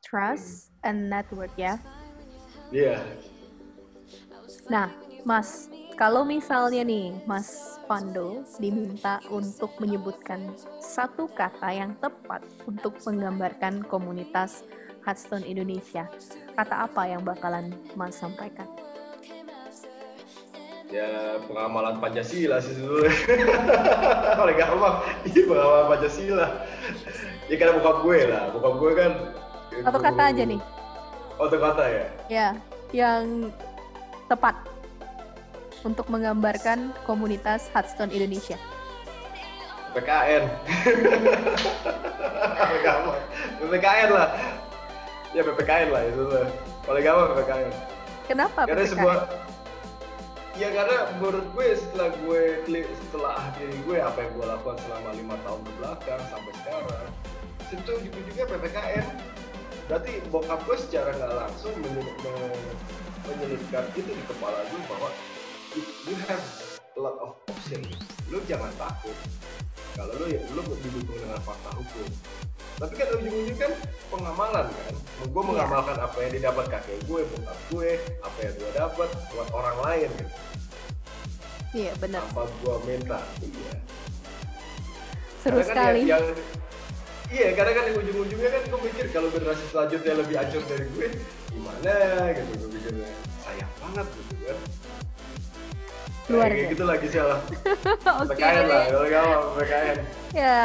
[0.00, 1.76] trust, and network ya.
[2.72, 3.04] Iya.
[4.72, 4.88] Nah,
[5.28, 10.40] Mas, kalau misalnya nih Mas Pando diminta untuk menyebutkan
[10.80, 14.64] satu kata yang tepat untuk menggambarkan komunitas
[15.04, 16.08] Hearthstone Indonesia,
[16.56, 18.66] kata apa yang bakalan Mas sampaikan?
[20.92, 23.08] Ya pengamalan Pancasila sih dulu
[24.38, 26.48] paling gampang ini pengamalan Pancasila.
[27.48, 28.42] Ya karena bokap gue lah.
[28.52, 29.12] Bokap gue kan
[29.72, 30.60] satu kata aja nih.
[31.40, 32.06] Oh satu kata ya?
[32.28, 32.48] Ya
[32.92, 33.48] yang
[34.28, 34.54] tepat
[35.82, 38.60] untuk menggambarkan komunitas Hearthstone Indonesia.
[39.96, 40.44] PKN
[43.60, 44.28] PPKN lah.
[45.32, 46.46] Ya PPKN lah itu lah.
[46.84, 47.92] Paling gampang PPKN
[48.32, 48.92] kenapa karena PPKN?
[48.96, 49.16] sebuah
[50.52, 52.42] ya karena menurut gue setelah gue
[53.08, 57.08] setelah diri gue apa yang gue lakukan selama lima tahun ke belakang sampai sekarang
[57.72, 59.06] itu ujung-ujungnya ppkm
[59.88, 61.74] berarti bokap gue secara nggak langsung
[63.24, 65.08] menyelipkan itu di kepala gue bahwa
[66.08, 67.80] you, have lot of option
[68.28, 69.16] lu jangan takut.
[69.92, 72.08] Kalau lu ya lu didukung dengan fakta hukum.
[72.80, 73.72] Tapi kan ujung-ujung kan
[74.08, 74.94] pengamalan kan?
[75.28, 77.90] Gue mengamalkan apa yang didapat kakek gue bokap gue
[78.24, 80.34] apa yang gue dapat buat orang lain gitu.
[81.72, 82.20] Iya benar.
[82.32, 83.20] Apa gue minta?
[83.40, 83.74] Iya.
[85.42, 86.00] Seru karena sekali.
[86.06, 86.24] kan yang, yang,
[87.32, 91.08] iya karena kan ujung-ujungnya kan gue mikir kalau generasi selanjutnya lebih ancur dari gue
[91.50, 91.94] gimana
[92.36, 93.10] gitu gue pikirnya
[93.42, 94.58] sayang banget gitu kan
[96.30, 97.40] luar kayak biasa gitu lagi salah
[98.22, 98.30] oke.
[98.34, 99.96] PKN lah kalau gak PKN
[100.32, 100.60] ya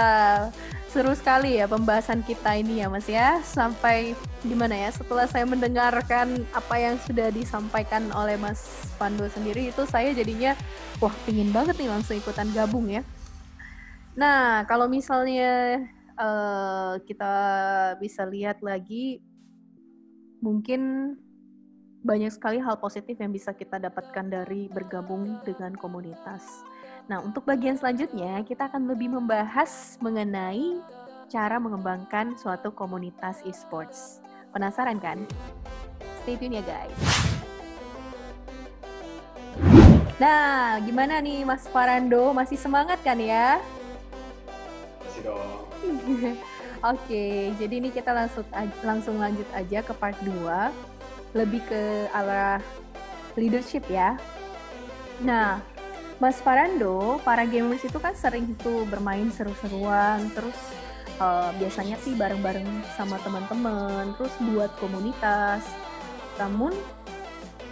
[0.97, 3.37] seru sekali ya pembahasan kita ini ya mas ya.
[3.45, 9.85] Sampai gimana ya setelah saya mendengarkan apa yang sudah disampaikan oleh mas Pando sendiri itu
[9.85, 10.57] saya jadinya
[10.97, 13.05] wah pingin banget nih langsung ikutan gabung ya.
[14.17, 15.85] Nah kalau misalnya
[16.17, 17.35] uh, kita
[18.01, 19.21] bisa lihat lagi
[20.41, 21.13] mungkin
[22.05, 26.61] banyak sekali hal positif yang bisa kita dapatkan dari bergabung dengan komunitas.
[27.07, 30.77] Nah, untuk bagian selanjutnya, kita akan lebih membahas mengenai
[31.31, 34.19] cara mengembangkan suatu komunitas e-sports.
[34.51, 35.23] Penasaran kan?
[36.23, 36.99] Stay tune ya guys.
[40.17, 42.33] Nah, gimana nih Mas Farando?
[42.33, 43.61] Masih semangat kan ya?
[45.01, 45.51] Masih dong.
[46.93, 48.45] Oke, jadi ini kita langsung
[48.85, 50.96] langsung lanjut aja ke part 2
[51.37, 52.57] lebih ke arah
[53.37, 54.17] leadership ya.
[55.21, 55.61] Nah,
[56.17, 60.57] Mas Farando, para gamers itu kan sering tuh bermain seru-seruan, terus
[61.21, 62.65] uh, biasanya sih bareng-bareng
[62.97, 65.61] sama teman-teman, terus buat komunitas.
[66.41, 66.73] Namun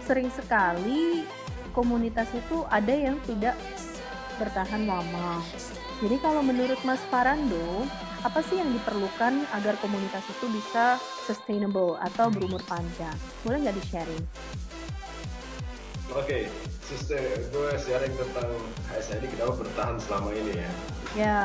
[0.06, 1.26] sering sekali
[1.74, 3.58] komunitas itu ada yang tidak
[4.38, 5.42] bertahan lama.
[5.98, 7.82] Jadi kalau menurut Mas Farando,
[8.26, 13.14] apa sih yang diperlukan agar komunitas itu bisa sustainable atau berumur panjang?
[13.46, 14.24] Boleh nggak di-sharing?
[16.10, 17.46] Oke, okay.
[17.54, 18.50] gue sharing tentang
[18.90, 20.72] HSID kenapa bertahan selama ini ya.
[21.14, 21.40] Ya.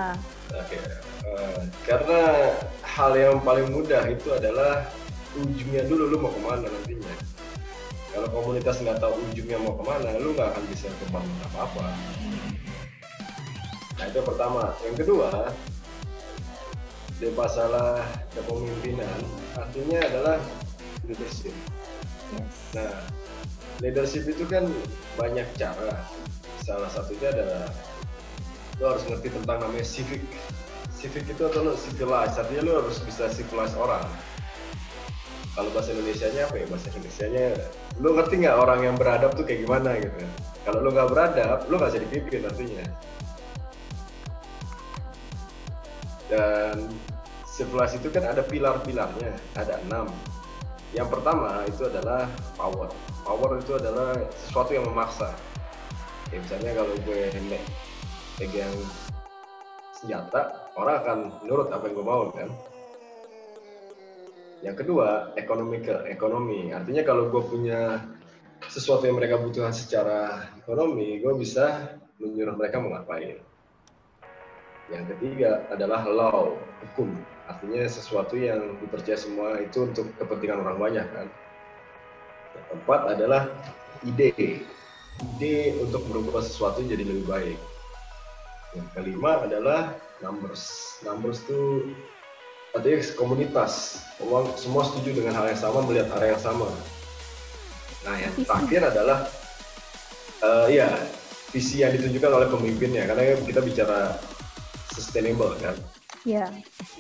[0.58, 0.82] Oke, okay.
[1.30, 2.20] uh, karena
[2.82, 4.90] hal yang paling mudah itu adalah
[5.38, 7.14] ujungnya dulu lu mau ke mana nantinya.
[8.10, 11.94] Kalau komunitas nggak tahu ujungnya mau ke mana, lu nggak akan bisa ke mana apa-apa.
[14.02, 14.74] Nah itu pertama.
[14.82, 15.30] Yang kedua,
[17.22, 18.02] di masalah
[18.34, 19.22] kepemimpinan
[19.54, 20.42] artinya adalah
[21.06, 21.54] leadership.
[22.34, 22.74] Yes.
[22.74, 22.98] Nah,
[23.78, 24.66] leadership itu kan
[25.22, 26.02] banyak cara.
[26.66, 27.70] Salah satunya adalah
[28.82, 30.26] lo harus ngerti tentang namanya civic.
[30.98, 34.06] Civic itu atau lo civilize, artinya lo harus bisa civilize orang.
[35.54, 36.66] Kalau bahasa Indonesia-nya apa ya?
[36.74, 37.46] Bahasa Indonesia-nya,
[38.02, 40.26] lo ngerti nggak orang yang beradab tuh kayak gimana gitu?
[40.66, 42.86] Kalau lo nggak beradab, lo nggak bisa dipimpin artinya.
[46.32, 46.78] Dan
[47.62, 50.10] civilized itu kan ada pilar-pilarnya, ada enam.
[50.98, 52.26] Yang pertama itu adalah
[52.58, 52.90] power.
[53.22, 55.30] Power itu adalah sesuatu yang memaksa.
[56.34, 57.22] Ya, misalnya kalau gue
[58.42, 58.76] pegang
[59.94, 62.50] senjata, orang akan nurut apa yang gue mau kan.
[64.66, 66.74] Yang kedua, economical, ekonomi.
[66.74, 68.02] Artinya kalau gue punya
[68.66, 73.38] sesuatu yang mereka butuhkan secara ekonomi, gue bisa menyuruh mereka mau ngapain.
[74.92, 77.16] Yang ketiga adalah law, hukum.
[77.50, 81.28] Artinya sesuatu yang dipercaya semua itu untuk kepentingan orang banyak kan.
[82.54, 83.42] Yang keempat adalah
[84.06, 84.66] ide.
[85.22, 87.60] Ide untuk merubah sesuatu jadi lebih baik.
[88.78, 90.96] Yang kelima adalah numbers.
[91.04, 91.92] Numbers itu
[92.72, 94.04] artinya komunitas.
[94.16, 96.70] Semua, semua setuju dengan hal yang sama, melihat arah yang sama.
[98.02, 99.28] Nah, yang terakhir adalah
[100.42, 100.90] uh, ya
[101.52, 103.06] visi yang ditunjukkan oleh pemimpinnya.
[103.06, 104.16] Karena kita bicara
[104.96, 105.76] sustainable kan.
[106.22, 106.46] Iya.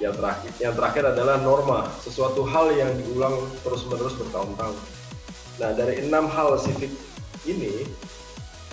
[0.01, 4.78] Yang terakhir, yang terakhir adalah norma, sesuatu hal yang diulang terus-menerus bertahun-tahun.
[5.62, 6.89] Nah, dari enam hal civic
[7.45, 7.86] ini,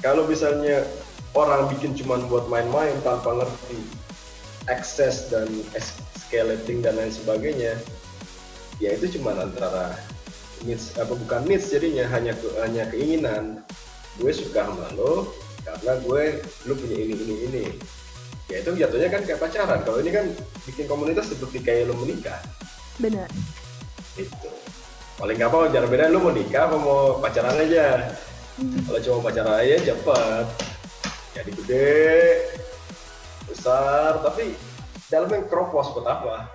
[0.01, 0.89] kalau misalnya
[1.37, 3.81] orang bikin cuma buat main-main tanpa ngerti
[4.73, 7.77] access dan escalating dan lain sebagainya,
[8.81, 9.99] ya itu cuma antara
[10.65, 13.63] needs apa bukan needs jadinya hanya ke, hanya keinginan
[14.19, 15.31] gue suka sama lo
[15.63, 16.23] karena gue
[16.67, 17.65] lu punya ini ini ini
[18.49, 19.79] ya itu jatuhnya kan kayak pacaran.
[19.85, 20.25] Kalau ini kan
[20.65, 22.41] bikin komunitas seperti kayak lo menikah.
[22.97, 23.29] Benar.
[24.17, 24.51] Itu
[25.21, 28.15] paling gampang cara beda lu mau nikah apa mau pacaran aja?
[28.59, 28.83] Hmm.
[28.91, 30.47] kalau cuma pacaran aja cepet.
[31.37, 32.03] Jadi gede
[33.47, 34.59] besar tapi
[35.13, 36.51] dalamnya keropos buat apa?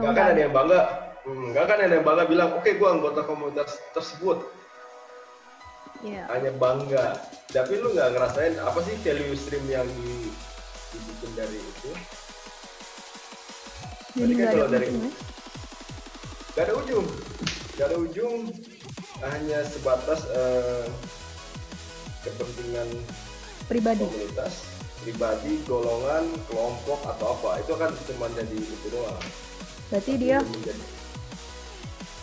[0.00, 0.80] Nggak kan ada yang bangga.
[1.26, 4.55] Hmm, nggak kan ada yang bangga bilang oke okay, gue anggota komunitas tersebut
[6.06, 6.26] yeah.
[6.30, 7.18] hanya bangga.
[7.50, 10.30] Tapi lu nggak ngerasain apa sih value stream yang di,
[10.94, 11.90] dibikin dari itu?
[14.16, 15.10] Jadi kan kalau dari ya?
[16.56, 17.06] nggak ada ujung.
[17.76, 18.40] Nggak ada ujung.
[19.16, 20.86] Hanya sebatas uh,
[22.20, 22.88] kepentingan
[23.64, 24.04] pribadi.
[24.04, 24.68] komunitas
[25.00, 27.50] pribadi golongan kelompok atau apa.
[27.64, 29.20] Itu kan cuma jadi itu doang.
[29.92, 30.38] Berarti dia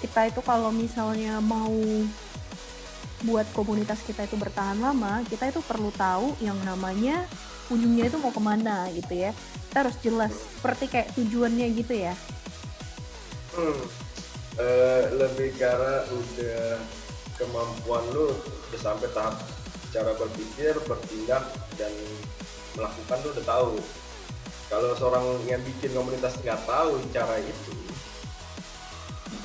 [0.04, 1.72] kita itu kalau misalnya mau
[3.24, 7.24] buat komunitas kita itu bertahan lama kita itu perlu tahu yang namanya
[7.72, 9.32] ujungnya itu mau ke mana gitu ya.
[9.72, 12.14] Kita harus jelas seperti kayak tujuannya gitu ya.
[13.54, 13.86] Hmm.
[14.58, 16.82] uh, lebih karena udah
[17.38, 18.34] kemampuan lu
[18.70, 19.38] udah sampai tahap
[19.94, 21.46] cara berpikir bertindak
[21.78, 21.94] dan
[22.74, 23.74] melakukan lu udah tahu.
[24.74, 27.74] Kalau seorang yang bikin komunitas nggak tahu cara itu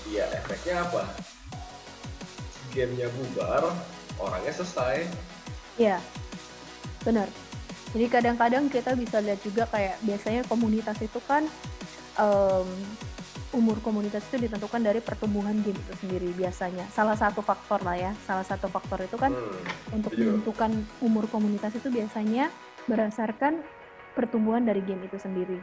[0.08, 1.27] ya efeknya apa
[2.78, 3.74] gamenya bubar
[4.22, 5.10] orangnya selesai
[5.74, 5.98] iya
[7.02, 7.26] benar
[7.90, 11.42] jadi kadang-kadang kita bisa lihat juga kayak biasanya komunitas itu kan
[12.20, 12.68] um,
[13.56, 18.12] umur komunitas itu ditentukan dari pertumbuhan game itu sendiri biasanya salah satu faktor lah ya
[18.28, 20.28] salah satu faktor itu kan hmm, untuk iya.
[20.28, 20.70] menentukan
[21.00, 22.52] umur komunitas itu biasanya
[22.84, 23.64] berdasarkan
[24.18, 25.62] pertumbuhan dari game itu sendiri.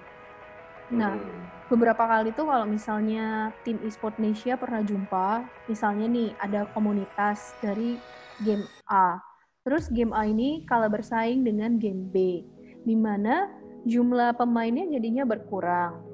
[0.94, 1.70] Nah, hmm.
[1.74, 5.30] beberapa kali tuh kalau misalnya tim eSport Indonesia pernah jumpa,
[5.66, 7.98] misalnya nih ada komunitas dari
[8.46, 9.18] game A.
[9.66, 12.46] Terus game A ini kalah bersaing dengan game B,
[12.86, 13.50] di mana
[13.90, 16.06] jumlah pemainnya jadinya berkurang.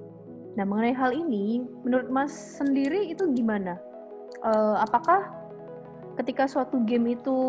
[0.55, 3.79] Nah, mengenai hal ini, menurut Mas sendiri itu gimana?
[4.43, 5.31] Uh, apakah
[6.19, 7.39] ketika suatu game itu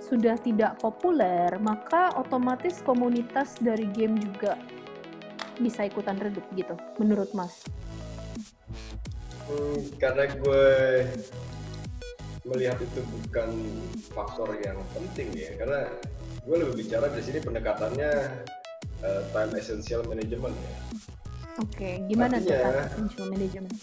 [0.00, 4.56] sudah tidak populer, maka otomatis komunitas dari game juga
[5.60, 7.62] bisa ikutan redup gitu, menurut Mas?
[9.46, 10.64] Hmm, karena gue
[12.48, 13.50] melihat itu bukan
[14.10, 15.92] faktor yang penting ya, karena
[16.48, 18.10] gue lebih bicara di sini pendekatannya
[19.04, 20.76] uh, time essential management ya.
[21.60, 21.94] Oke, okay.
[22.08, 23.76] gimana Artinya, tuh time essential management?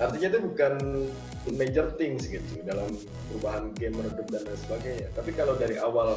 [0.00, 0.74] Artinya itu bukan
[1.56, 2.88] major things gitu dalam
[3.32, 5.08] perubahan game meredup dan lain sebagainya.
[5.16, 6.16] Tapi kalau dari awal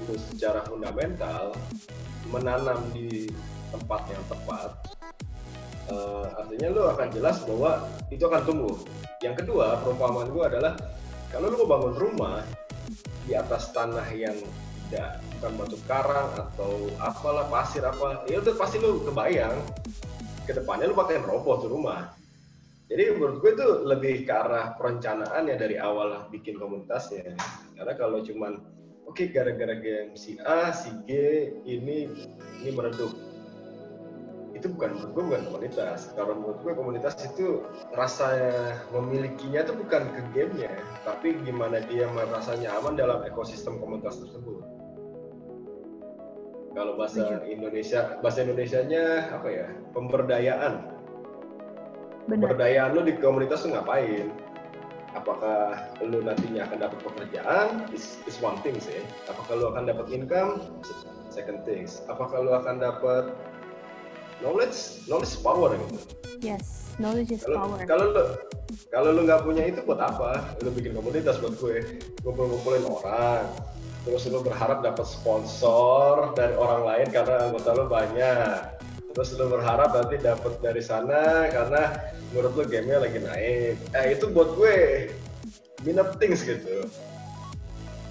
[0.00, 1.52] itu secara fundamental
[2.32, 3.28] menanam di
[3.74, 4.70] tempat yang tepat,
[5.90, 8.76] uh, artinya lo akan jelas bahwa itu akan tumbuh.
[9.20, 10.72] Yang kedua, perumpamaan gue adalah
[11.34, 12.38] kalau lo mau bangun rumah
[13.26, 14.36] di atas tanah yang
[14.86, 19.58] tidak bukan batu karang atau apalah pasir apa, ya udah pasti lo kebayang
[20.44, 22.12] ke depannya lo pakai roboh tuh rumah
[22.84, 27.32] jadi menurut gue itu lebih ke arah perencanaan ya dari awal bikin komunitasnya.
[27.74, 28.60] Karena kalau cuman
[29.08, 31.10] oke gara-gara game si A, si G
[31.64, 32.12] ini
[32.60, 33.10] ini meredup.
[34.64, 36.08] Itu bukan menurut gue bukan komunitas.
[36.16, 38.32] Kalau menurut gue komunitas itu rasa
[38.96, 40.72] memilikinya itu bukan ke gamenya,
[41.04, 44.64] tapi gimana dia merasa nyaman dalam ekosistem komunitas tersebut.
[46.72, 49.68] Kalau bahasa Indonesia, bahasa Indonesianya apa ya?
[49.92, 50.96] Pemberdayaan
[52.24, 52.56] Bener.
[52.56, 54.32] Pemberdayaan lu di komunitas tuh ngapain?
[55.12, 57.84] Apakah lu nantinya akan dapat pekerjaan?
[57.92, 59.04] Is, is one thing sih.
[59.28, 60.72] Apakah lu akan dapat income?
[61.28, 62.00] Second things.
[62.08, 63.28] Apakah lu akan dapat
[64.42, 65.04] knowledge?
[65.06, 65.96] Knowledge power gitu.
[66.42, 67.78] Yes, knowledge is kalo, power.
[67.86, 68.24] Kalau lu
[68.90, 70.56] kalau lu nggak punya itu buat apa?
[70.62, 73.46] Lu bikin komunitas buat gue, ngumpul-ngumpulin orang,
[74.04, 78.60] terus lu berharap dapat sponsor dari orang lain karena anggota lu banyak
[79.16, 81.82] terus lu berharap nanti dapat dari sana karena
[82.30, 85.08] menurut lu gamenya lagi naik eh itu buat gue
[85.88, 86.84] minute things gitu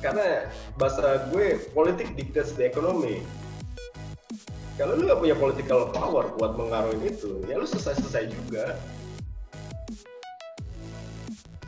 [0.01, 0.49] karena
[0.82, 3.21] bahasa gue politik dictates the economy
[4.74, 8.74] kalau lu gak punya political power buat mengaruhi itu ya lu selesai-selesai juga.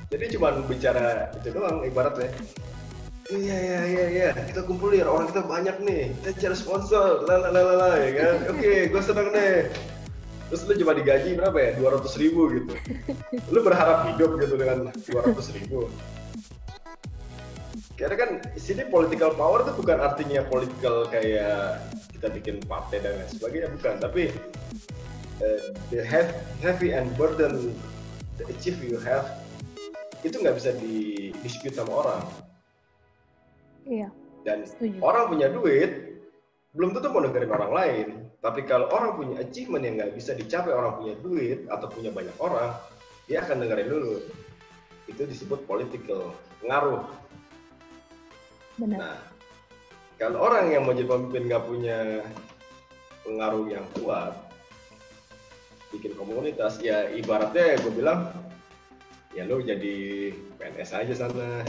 [0.10, 2.30] Jadi cuma bicara itu doang ibaratnya.
[3.30, 4.30] Iya iya iya iya.
[4.38, 6.14] Kita kumpulin orang kita banyak nih.
[6.22, 8.36] Kita cari sponsor lalalala ya kan?
[8.54, 9.70] Oke okay, gue seneng nih.
[10.46, 11.70] Terus lu cuma digaji berapa ya?
[11.82, 12.74] dua ratus ribu gitu.
[13.50, 15.90] Lu berharap hidup gitu dengan dua ratus ribu
[17.96, 18.30] karena kan
[18.60, 21.80] sini political power itu bukan artinya political kayak
[22.12, 24.24] kita bikin partai dan lain sebagainya bukan tapi
[25.40, 26.04] uh, the
[26.60, 27.72] heavy and burden
[28.36, 29.40] the achieve you have
[30.28, 32.24] itu nggak bisa di dispute sama orang
[33.86, 34.10] Iya.
[34.46, 34.98] Dan Setuju.
[35.02, 36.22] orang punya duit,
[36.74, 38.08] belum tentu mau dengerin orang lain.
[38.42, 42.36] Tapi kalau orang punya achievement yang nggak bisa dicapai orang punya duit atau punya banyak
[42.38, 42.78] orang,
[43.26, 44.16] dia akan dengerin dulu.
[45.10, 47.06] Itu disebut political, pengaruh.
[48.76, 49.00] Benar.
[49.00, 49.18] Nah,
[50.20, 52.00] kalau orang yang mau jadi pemimpin nggak punya
[53.24, 54.36] pengaruh yang kuat,
[55.96, 58.32] bikin komunitas, ya ibaratnya gue bilang,
[59.32, 61.50] ya lu jadi PNS aja sana.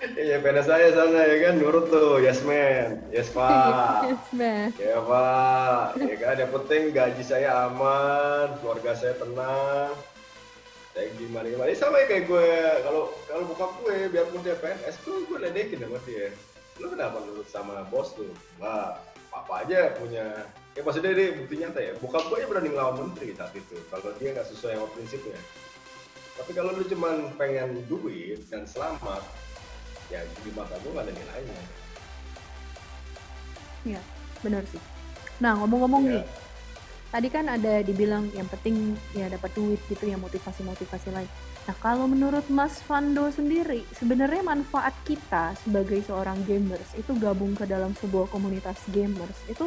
[0.00, 4.04] Iya PNS aja sana ya kan, nurut tuh, yes man, yes pak.
[4.12, 4.68] Yes, man.
[4.76, 9.96] Ya pak, ya kan yang penting gaji saya aman, keluarga saya tenang.
[10.90, 12.46] Saya gimana gimana, sama ya kayak gue,
[12.82, 16.34] kalau kalau bokap gue biarpun dia PNS, gue gue ledekin sama dia.
[16.82, 18.26] Lu kenapa nurut sama bos tuh?
[18.58, 18.98] Wah,
[19.30, 21.92] apa aja punya, ya maksudnya dia bukti nyata ya.
[22.02, 25.38] Bokap gue berani ngelawan menteri saat itu, kalau dia nggak sesuai sama prinsipnya.
[26.34, 29.22] Tapi kalau lu cuman pengen duit dan selamat,
[30.10, 31.58] ya di mata gue nggak ada nilainya.
[33.86, 34.00] Iya,
[34.42, 34.82] benar sih.
[35.40, 36.10] Nah, ngomong-ngomong Ya.
[36.18, 36.22] nih,
[37.10, 41.30] tadi kan ada dibilang yang penting ya dapat duit gitu ya motivasi-motivasi lain.
[41.66, 47.66] Nah, kalau menurut Mas Fando sendiri, sebenarnya manfaat kita sebagai seorang gamers itu gabung ke
[47.66, 49.66] dalam sebuah komunitas gamers itu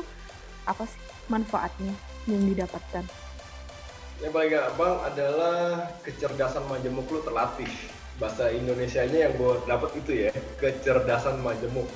[0.64, 1.92] apa sih manfaatnya
[2.28, 3.04] yang didapatkan?
[4.24, 5.60] Yang paling gampang adalah
[6.08, 7.70] kecerdasan majemuk lu terlatih.
[8.22, 10.32] Bahasa Indonesianya yang gue dapat itu ya,
[10.64, 11.90] kecerdasan majemuk.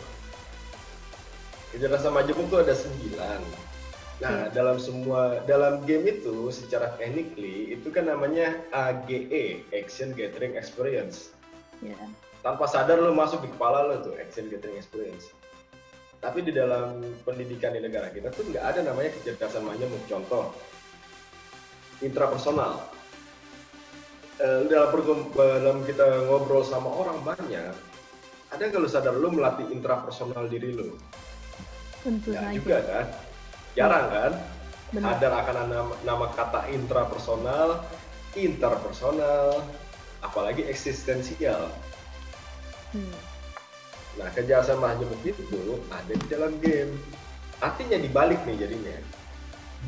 [1.71, 3.39] Kecerdasan majemuk tuh ada sembilan.
[4.17, 11.29] Nah, dalam semua dalam game itu secara technically itu kan namanya AGE, Action Gathering Experience.
[11.85, 11.93] Ya.
[12.41, 15.29] Tanpa sadar lu masuk di kepala lu tuh Action Gathering Experience.
[16.17, 20.01] Tapi di dalam pendidikan di negara kita tuh nggak ada namanya kecerdasan majemuk.
[20.09, 20.49] Contoh,
[22.01, 22.89] intrapersonal.
[24.41, 24.89] Eh, dalam,
[25.33, 27.73] dalam kita ngobrol sama orang banyak,
[28.49, 30.97] ada nggak lu sadar lu melatih intrapersonal diri lu?
[32.01, 32.53] Tentu Nggak saja.
[32.57, 33.05] juga kan?
[33.77, 34.33] Jarang kan?
[34.89, 35.21] Benar.
[35.21, 37.85] Sadar akan nama, nama kata intrapersonal,
[38.33, 39.61] interpersonal,
[40.25, 41.69] apalagi eksistensial.
[42.95, 43.15] Hmm.
[44.17, 46.97] Nah, kejahatan majemuk itu ada di dalam game.
[47.61, 48.97] Artinya dibalik nih jadinya.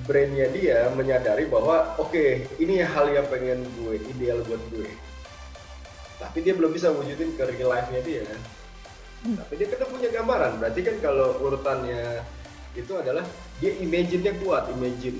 [0.05, 4.89] Brainnya dia menyadari bahwa oke ini hal yang pengen gue, ideal buat gue.
[6.21, 8.27] Tapi dia belum bisa wujudin ke real life-nya dia.
[9.25, 9.33] Hmm.
[9.41, 10.61] Tapi dia kan punya gambaran.
[10.61, 12.21] Berarti kan kalau urutannya
[12.77, 13.25] itu adalah
[13.59, 15.19] dia imagine-nya kuat, imagine.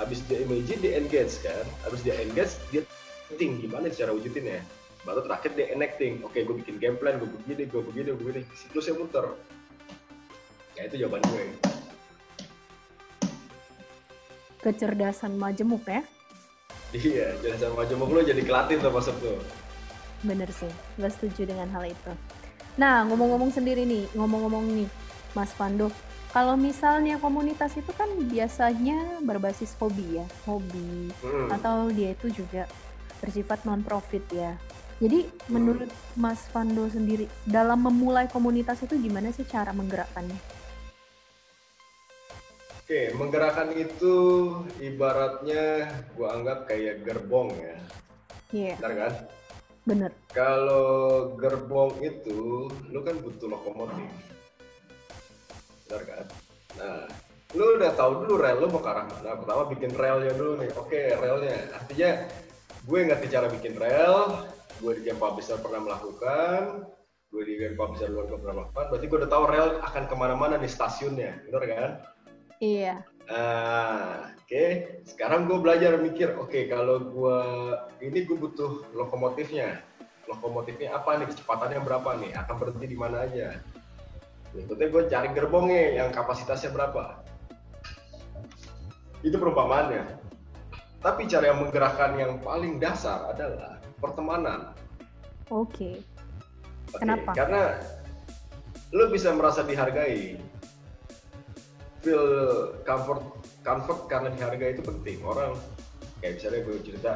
[0.00, 1.64] Habis dia imagine, dia engage kan.
[1.84, 2.82] Habis dia engage, dia
[3.36, 4.64] think gimana cara wujudinnya.
[5.04, 6.24] Baru terakhir dia enacting.
[6.24, 8.40] Oke, gue bikin game plan, gue begini, gue begini, gue begini.
[8.56, 9.36] Siklusnya muter.
[10.74, 11.44] Ya itu jawaban gue.
[14.64, 16.00] Kecerdasan majemuk ya.
[16.94, 19.36] Iya, sama majemuk lo jadi kelatih tuh masuk tuh.
[20.24, 22.12] Bener sih, gue setuju dengan hal itu.
[22.80, 24.88] Nah, ngomong-ngomong sendiri nih, ngomong-ngomong nih,
[25.36, 25.92] Mas Pando,
[26.34, 31.46] kalau misalnya komunitas itu kan biasanya berbasis hobi ya, hobi, Hmm.
[31.46, 32.66] atau dia itu juga
[33.22, 34.58] bersifat non-profit ya.
[34.98, 35.86] Jadi, menurut
[36.18, 40.34] Mas Pando sendiri, dalam memulai komunitas itu gimana sih cara menggerakkannya?
[42.82, 44.14] Oke, menggerakkan itu
[44.82, 45.86] ibaratnya
[46.18, 47.76] gue anggap kayak gerbong ya.
[48.50, 49.12] Iya, Benar kan?
[49.84, 50.10] bener.
[50.34, 50.86] Kalau
[51.38, 54.33] gerbong itu, lu kan butuh lokomotif.
[56.02, 56.24] Kan?
[56.80, 57.06] Nah,
[57.54, 59.38] lu udah tahu dulu rel lu mau ke arah mana.
[59.38, 60.70] Pertama bikin relnya dulu nih.
[60.74, 61.56] Oke, relnya.
[61.78, 62.10] Artinya
[62.84, 64.48] gue ngerti cara bikin rel,
[64.82, 66.88] gue di game publisher pernah melakukan,
[67.30, 68.84] gue di game publisher luar gue pernah melakukan.
[68.90, 71.46] Berarti gue udah tahu rel akan ke mana-mana di stasiunnya.
[71.46, 71.90] Benar kan?
[72.62, 74.64] Iya, Ah, oke.
[75.08, 77.40] Sekarang gue belajar mikir, oke kalau gue
[78.04, 79.80] ini gue butuh lokomotifnya.
[80.28, 81.32] Lokomotifnya apa nih?
[81.32, 82.36] Kecepatannya berapa nih?
[82.36, 83.64] Akan berhenti di mana aja?
[84.54, 87.20] Berikutnya gue cari gerbongnya yang kapasitasnya berapa.
[89.26, 90.22] Itu perumpamaannya.
[91.02, 94.72] Tapi cara yang menggerakkan yang paling dasar adalah pertemanan.
[95.52, 96.00] oke.
[96.94, 97.34] Oke, Kenapa?
[97.34, 97.82] Karena
[98.94, 100.38] lu bisa merasa dihargai.
[102.06, 102.24] Feel
[102.86, 103.24] comfort,
[103.66, 105.18] comfort karena dihargai itu penting.
[105.26, 105.58] Orang
[106.22, 107.12] kayak misalnya gue cerita,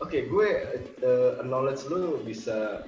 [0.00, 0.48] oke gue
[1.04, 2.82] uh, knowledge lu bisa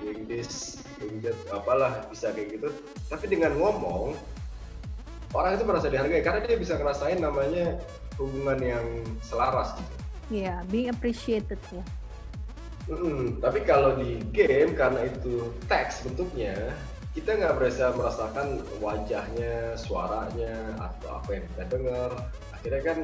[0.00, 0.80] doing this,
[1.24, 2.68] that, apalah bisa kayak gitu.
[3.08, 4.18] Tapi dengan ngomong,
[5.34, 7.76] orang itu merasa dihargai karena dia bisa ngerasain namanya
[8.18, 8.86] hubungan yang
[9.22, 9.94] selaras gitu.
[10.28, 11.84] Iya, being appreciated ya.
[12.88, 16.56] Mm, tapi kalau di game karena itu teks bentuknya,
[17.12, 22.10] kita nggak bisa merasakan wajahnya, suaranya, atau apa yang kita dengar.
[22.56, 22.98] Akhirnya kan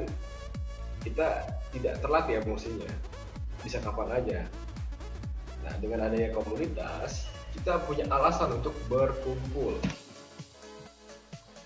[1.05, 1.28] kita
[1.76, 2.92] tidak terlatih emosinya,
[3.61, 4.40] bisa kapan aja.
[5.64, 9.79] Nah dengan adanya komunitas, kita punya alasan untuk berkumpul.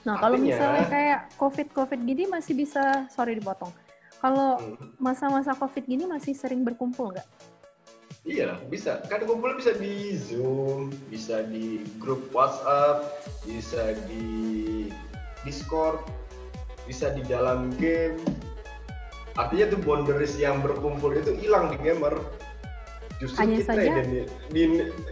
[0.07, 3.73] Nah, kalau Artinya- misalnya kayak COVID-COVID gini masih bisa, sorry dipotong.
[4.19, 4.95] Kalau Hmm.
[4.99, 7.29] masa-masa COVID gini masih sering berkumpul nggak?
[8.27, 9.01] Iya, bisa.
[9.09, 13.09] Kan kumpul bisa di Zoom, bisa di grup WhatsApp,
[13.47, 14.89] bisa di
[15.47, 16.03] Discord,
[16.85, 18.19] bisa di dalam game.
[19.39, 22.19] Artinya tuh boundaries yang berkumpul itu hilang di gamer.
[23.23, 24.63] Justru Hanya kita saja- identi- di,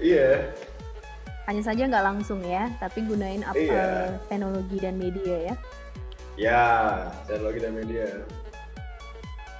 [0.02, 0.50] iya,
[1.46, 4.18] Hanya saja nggak langsung ya, tapi gunain apa Iya.
[4.26, 5.54] teknologi dan media ya.
[6.36, 6.64] ya,
[7.24, 8.04] teknologi dan media.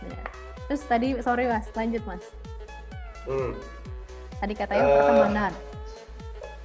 [0.03, 0.19] Ya.
[0.69, 2.25] Terus tadi, sorry mas, lanjut mas.
[3.25, 3.55] Hmm.
[4.37, 5.53] Tadi katanya Eh, pertemanan.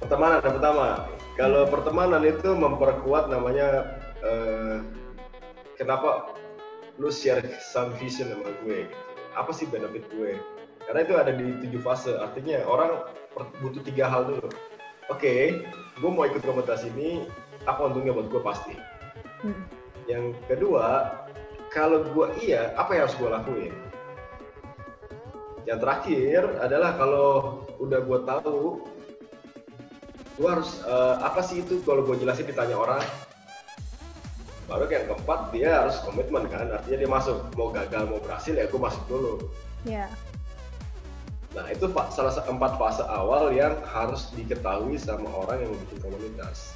[0.02, 0.86] Pertemanan yang pertama.
[1.32, 4.84] Kalau pertemanan itu memperkuat namanya eh,
[5.80, 6.34] kenapa
[7.00, 8.96] lu share some vision sama gue gitu.
[9.32, 10.36] Apa sih benefit gue?
[10.84, 12.12] Karena itu ada di tujuh fase.
[12.20, 13.06] Artinya orang
[13.64, 14.50] butuh tiga hal dulu.
[15.12, 15.60] Oke,
[16.00, 17.28] gue mau ikut komunitas ini,
[17.68, 18.72] apa untungnya buat gue pasti.
[19.44, 19.68] Hmm.
[20.08, 21.20] Yang kedua,
[21.68, 23.74] kalau gue iya, apa yang harus gue lakuin?
[25.68, 27.28] Yang terakhir adalah kalau
[27.76, 28.60] udah gue tahu,
[30.40, 33.04] gue harus eh, apa sih itu kalau gue jelasin ditanya orang.
[34.64, 37.36] Baru yang keempat dia harus komitmen kan, artinya dia masuk.
[37.60, 39.44] Mau gagal mau berhasil ya gue masuk dulu.
[39.84, 40.08] Ya,
[41.52, 46.72] Nah itu salah satu empat fase awal yang harus diketahui sama orang yang bikin komunitas.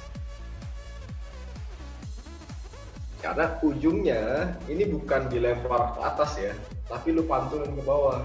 [3.17, 6.53] Karena ujungnya ini bukan dilempar ke atas ya,
[6.85, 8.21] tapi lu pantulin ke bawah.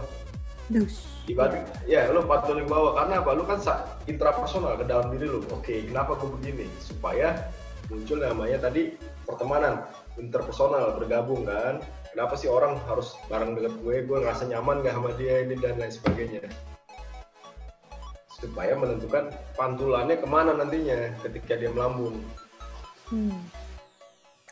[0.69, 1.09] dus.
[1.25, 3.31] Dibanding, ya lu pantulin ke bawah karena apa?
[3.33, 3.59] Lu kan
[4.05, 5.41] intrapersonal ke dalam diri lu.
[5.57, 6.69] Oke, kenapa gue begini?
[6.85, 7.49] Supaya
[7.89, 8.93] muncul namanya tadi
[9.25, 9.89] pertemanan
[10.21, 11.81] interpersonal bergabung kan.
[12.13, 13.97] Kenapa sih orang harus bareng deket gue?
[14.05, 16.45] Gue ngerasa nyaman gak sama dia ini dan lain sebagainya.
[18.37, 22.21] Supaya menentukan pantulannya ke mana nantinya ketika dia melambung.
[23.09, 23.41] Hmm.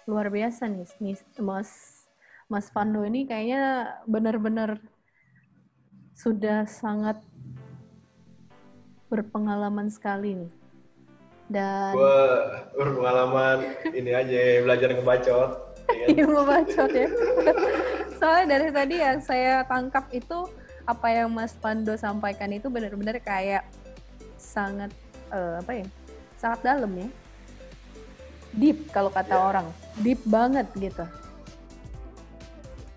[0.09, 2.01] Luar biasa nih, nih, Mas
[2.49, 4.81] Mas Pando ini kayaknya benar-benar
[6.17, 7.21] sudah sangat
[9.13, 10.53] berpengalaman sekali nih.
[11.53, 12.21] Dan Gue
[12.73, 13.57] berpengalaman
[13.93, 15.70] ini aja belajar ngebacot.
[15.91, 16.14] Ya kan?
[16.14, 17.09] Iya ngebacot ya.
[18.16, 20.38] Soalnya dari tadi yang saya tangkap itu
[20.84, 23.64] apa yang Mas Pando sampaikan itu benar-benar kayak
[24.36, 24.91] sangat
[25.30, 25.86] eh, apa ya?
[26.36, 27.09] Sangat dalam ya.
[28.51, 29.41] Deep kalau kata Ya.
[29.41, 29.66] orang.
[30.03, 31.05] Deep banget gitu.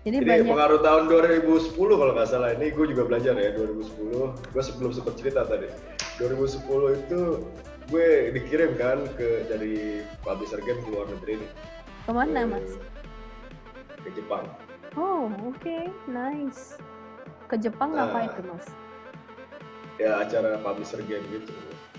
[0.04, 4.36] Jadi, Jadi banyak pengaruh tahun 2010 kalau nggak salah ini gue juga belajar ya 2010.
[4.52, 5.64] Gue sebelum sempat cerita tadi.
[6.20, 6.60] 2010
[7.08, 7.20] itu
[7.88, 11.50] gue dikirim kan ke dari publisher game di luar negeri nih.
[12.04, 12.70] Ke mana ke- Mas?
[13.98, 14.44] Ke Jepang.
[14.94, 15.76] Oh oke,
[16.06, 16.76] nice.
[17.44, 18.06] Ke Jepang Nah.
[18.06, 18.66] ngapain tuh Mas?
[19.96, 21.54] Ya acara publisher game gitu.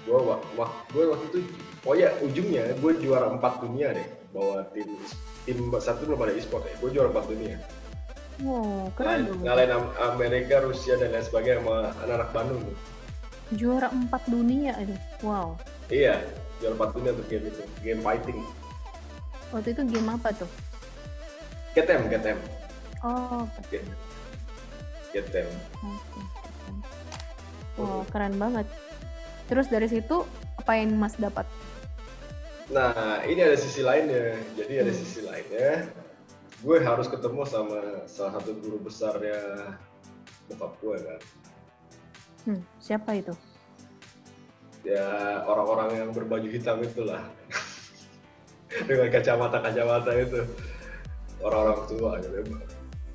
[0.05, 1.39] Gue wak, wak- gue waktu itu,
[1.81, 4.05] oh ya ujungnya gue juara empat dunia deh.
[4.29, 4.85] Bawa tim
[5.43, 6.75] tim satu belum ada e-sport ya.
[6.77, 7.57] Gue juara empat dunia.
[8.43, 9.39] Wow, keren Ngalahin, dong.
[9.47, 12.61] ngalahin Am- Amerika, Rusia dan lain sebagainya sama anak-anak Bandung.
[12.61, 12.77] tuh.
[13.55, 14.97] Juara empat dunia ini.
[15.23, 15.55] Wow.
[15.87, 16.19] Iya,
[16.59, 17.63] juara empat dunia untuk game itu.
[17.79, 18.39] Game fighting.
[19.53, 20.49] Waktu itu game apa tuh?
[21.75, 22.37] Ketem, ketem.
[23.03, 23.43] Oh,
[25.13, 25.47] them.
[25.83, 26.19] Oke.
[27.75, 28.67] Wow, keren banget.
[29.51, 30.23] Terus dari situ
[30.59, 31.45] apa yang Mas dapat?
[32.71, 34.39] Nah, ini ada sisi lainnya.
[34.57, 34.99] Jadi ada Hmm.
[34.99, 35.85] sisi lainnya.
[36.65, 39.37] Gue harus ketemu sama salah satu guru besarnya
[40.49, 41.21] bokap gue kan.
[42.47, 43.33] Hmm, siapa itu?
[44.81, 47.21] Ya orang-orang yang berbaju hitam itulah.
[48.89, 50.41] Dengan kacamata-kacamata itu.
[51.41, 52.37] Orang-orang tua gitu.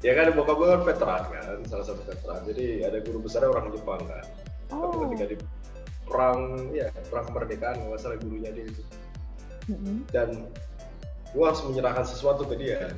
[0.00, 2.40] Ya kan bokap gue kan veteran kan, salah satu veteran.
[2.48, 4.24] Jadi ada guru besarnya orang Jepang kan.
[4.70, 5.36] Tapi Oh, ketika di
[6.06, 8.82] perang, ya perang kemerdekaan, nggak salah gurunya dia itu.
[9.70, 10.02] mm-mm.
[10.10, 10.50] dan
[11.30, 12.90] gue harus menyerahkan sesuatu ke dia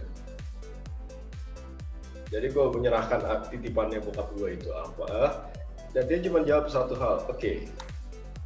[2.33, 5.45] jadi gue menyerahkan ah, titipannya bokap gue itu apa
[5.93, 7.53] dan dia cuma jawab satu hal oke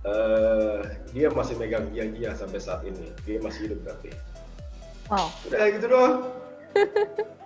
[0.07, 0.79] eh,
[1.11, 3.11] dia masih megang dia sampai saat ini.
[3.27, 4.11] Dia masih hidup berarti.
[5.07, 5.31] Wow.
[5.47, 6.17] udah gitu doang.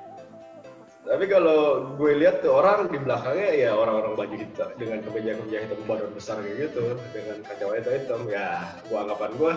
[1.11, 5.81] Tapi kalau gue lihat tuh orang di belakangnya ya orang-orang baju hitam dengan kemeja-kemeja hitam
[5.89, 9.53] badan besar kayak gitu dengan kacamata hitam ya gua anggapan gue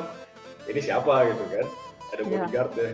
[0.72, 1.66] ini siapa gitu kan?
[2.10, 2.30] Ada Iya.
[2.32, 2.94] bodyguard deh.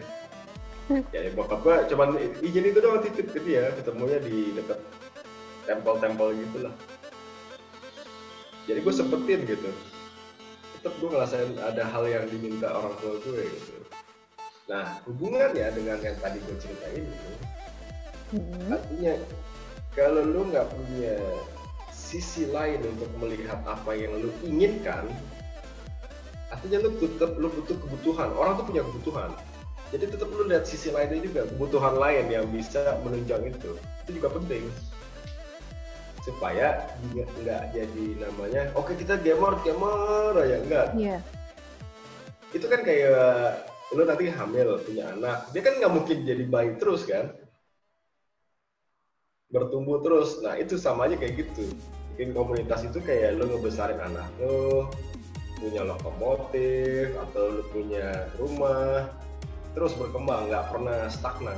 [1.13, 2.09] Ya ya bokap gue cuman
[2.41, 4.81] izin itu doang titip ke dia ketemunya di dekat
[5.63, 6.73] tempel-tempel gitu lah.
[8.67, 9.69] Jadi gue sempetin gitu
[10.79, 13.75] tetap gue ngerasain ada hal yang diminta orang tua gue gitu.
[14.71, 17.31] Nah hubungannya dengan yang tadi gue ceritain itu
[18.39, 18.71] Mm-mm.
[18.71, 19.13] artinya
[19.91, 21.19] kalau lu nggak punya
[21.91, 25.11] sisi lain untuk melihat apa yang lu inginkan
[26.47, 28.31] artinya lu tetap lu butuh kebutuhan.
[28.39, 29.35] Orang tuh punya kebutuhan.
[29.91, 33.75] Jadi tetap lu lihat sisi lainnya juga kebutuhan lain yang bisa menunjang itu.
[34.07, 34.63] Itu juga penting
[36.29, 36.85] supaya
[37.17, 40.87] nggak jadi namanya oke okay, kita gamer gamer ya enggak.
[40.93, 41.21] Yeah.
[42.49, 47.09] itu kan kayak lu nanti hamil punya anak dia kan nggak mungkin jadi bayi terus
[47.09, 47.33] kan?
[49.49, 50.45] Bertumbuh terus.
[50.45, 51.65] Nah itu sama aja kayak gitu.
[52.13, 54.85] Bikin komunitas itu kayak lu ngebesarin anak lu
[55.57, 59.09] punya lokomotif atau lu punya rumah
[59.73, 61.57] terus berkembang nggak pernah stagnan.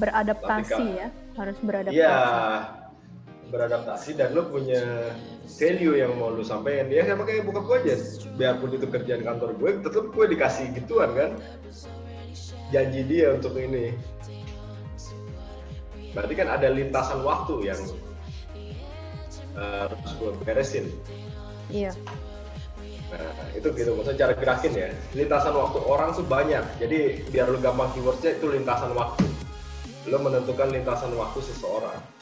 [0.00, 2.00] Beradaptasi Ketika, ya harus beradaptasi.
[2.00, 2.77] Iya
[3.48, 5.12] beradaptasi dan lu punya
[5.56, 6.92] value yang mau lu sampaikan.
[6.92, 7.94] Ya sama kayak buka gue aja.
[8.36, 11.30] Biarpun itu kerjaan kantor gue tetap gue dikasih gituan kan?
[12.68, 13.96] Janji dia untuk ini.
[16.12, 17.80] Berarti kan ada lintasan waktu yang
[19.56, 20.84] uh, harus gue beresin.
[21.72, 21.92] Iya.
[23.08, 23.96] Nah itu gitu.
[23.96, 24.88] Maksudnya cara gerakin ya.
[25.16, 26.64] Lintasan waktu orang tuh banyak.
[26.76, 29.24] Jadi biar lu gampang keywordsnya itu lintasan waktu.
[30.08, 32.17] Lu menentukan lintasan waktu seseorang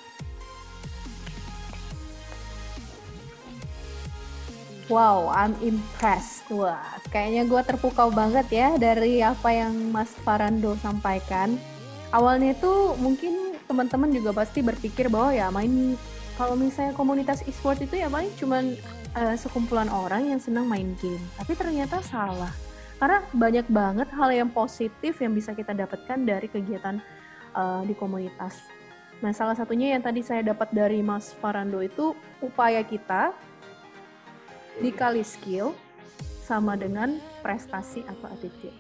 [4.87, 6.47] Wow, I'm impressed.
[6.47, 6.78] Wah,
[7.11, 11.59] kayaknya gue terpukau banget ya dari apa yang Mas Farando sampaikan.
[12.14, 15.99] Awalnya itu mungkin teman-teman juga pasti berpikir bahwa ya main
[16.39, 18.78] kalau misalnya komunitas e-sport itu ya paling cuman
[19.18, 21.24] uh, sekumpulan orang yang senang main game.
[21.34, 22.55] Tapi ternyata salah.
[23.03, 27.03] Karena banyak banget hal yang positif yang bisa kita dapatkan dari kegiatan
[27.59, 28.62] uh, di komunitas.
[29.18, 33.32] Nah, salah satunya yang tadi saya dapat dari Mas Farando itu upaya kita
[34.81, 35.72] dikali skill
[36.45, 38.77] sama dengan prestasi atau attitude.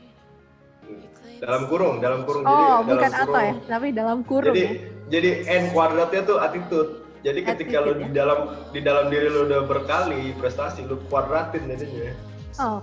[1.42, 4.72] Dalam kurung dalam kurung oh jadi, bukan dalam apa ya tapi dalam kurung jadi ya?
[5.10, 6.90] jadi n kuadratnya tuh attitude.
[7.26, 8.14] Jadi ketika attitude, lo di ya?
[8.22, 8.38] dalam
[8.70, 12.14] di dalam diri lo udah berkali prestasi lo kuadratin jadinya
[12.62, 12.80] oh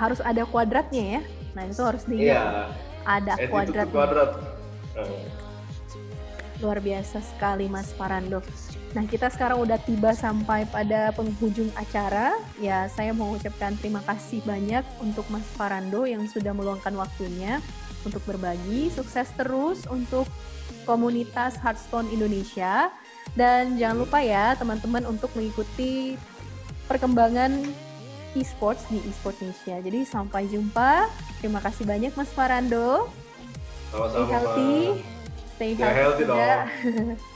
[0.00, 1.22] harus ada kuadratnya ya?
[1.52, 2.72] Nah itu harus di iya.
[3.04, 4.30] ada kuadrat kuadrat.
[6.60, 8.44] Luar biasa sekali Mas Farando
[8.90, 12.34] Nah, kita sekarang udah tiba sampai pada penghujung acara.
[12.58, 17.62] Ya, saya mau ucapkan terima kasih banyak untuk Mas Farando yang sudah meluangkan waktunya
[18.02, 18.90] untuk berbagi.
[18.90, 20.26] Sukses terus untuk
[20.82, 22.90] komunitas Hearthstone Indonesia.
[23.38, 26.18] Dan jangan lupa ya teman-teman untuk mengikuti
[26.90, 27.62] perkembangan
[28.34, 29.76] e-sports di e-sport Indonesia.
[29.86, 31.06] Jadi sampai jumpa.
[31.38, 33.06] Terima kasih banyak Mas Farando.
[33.94, 34.10] Sama-sama.
[34.10, 34.74] Stay healthy.
[35.54, 37.18] Stay healthy, healthy dong.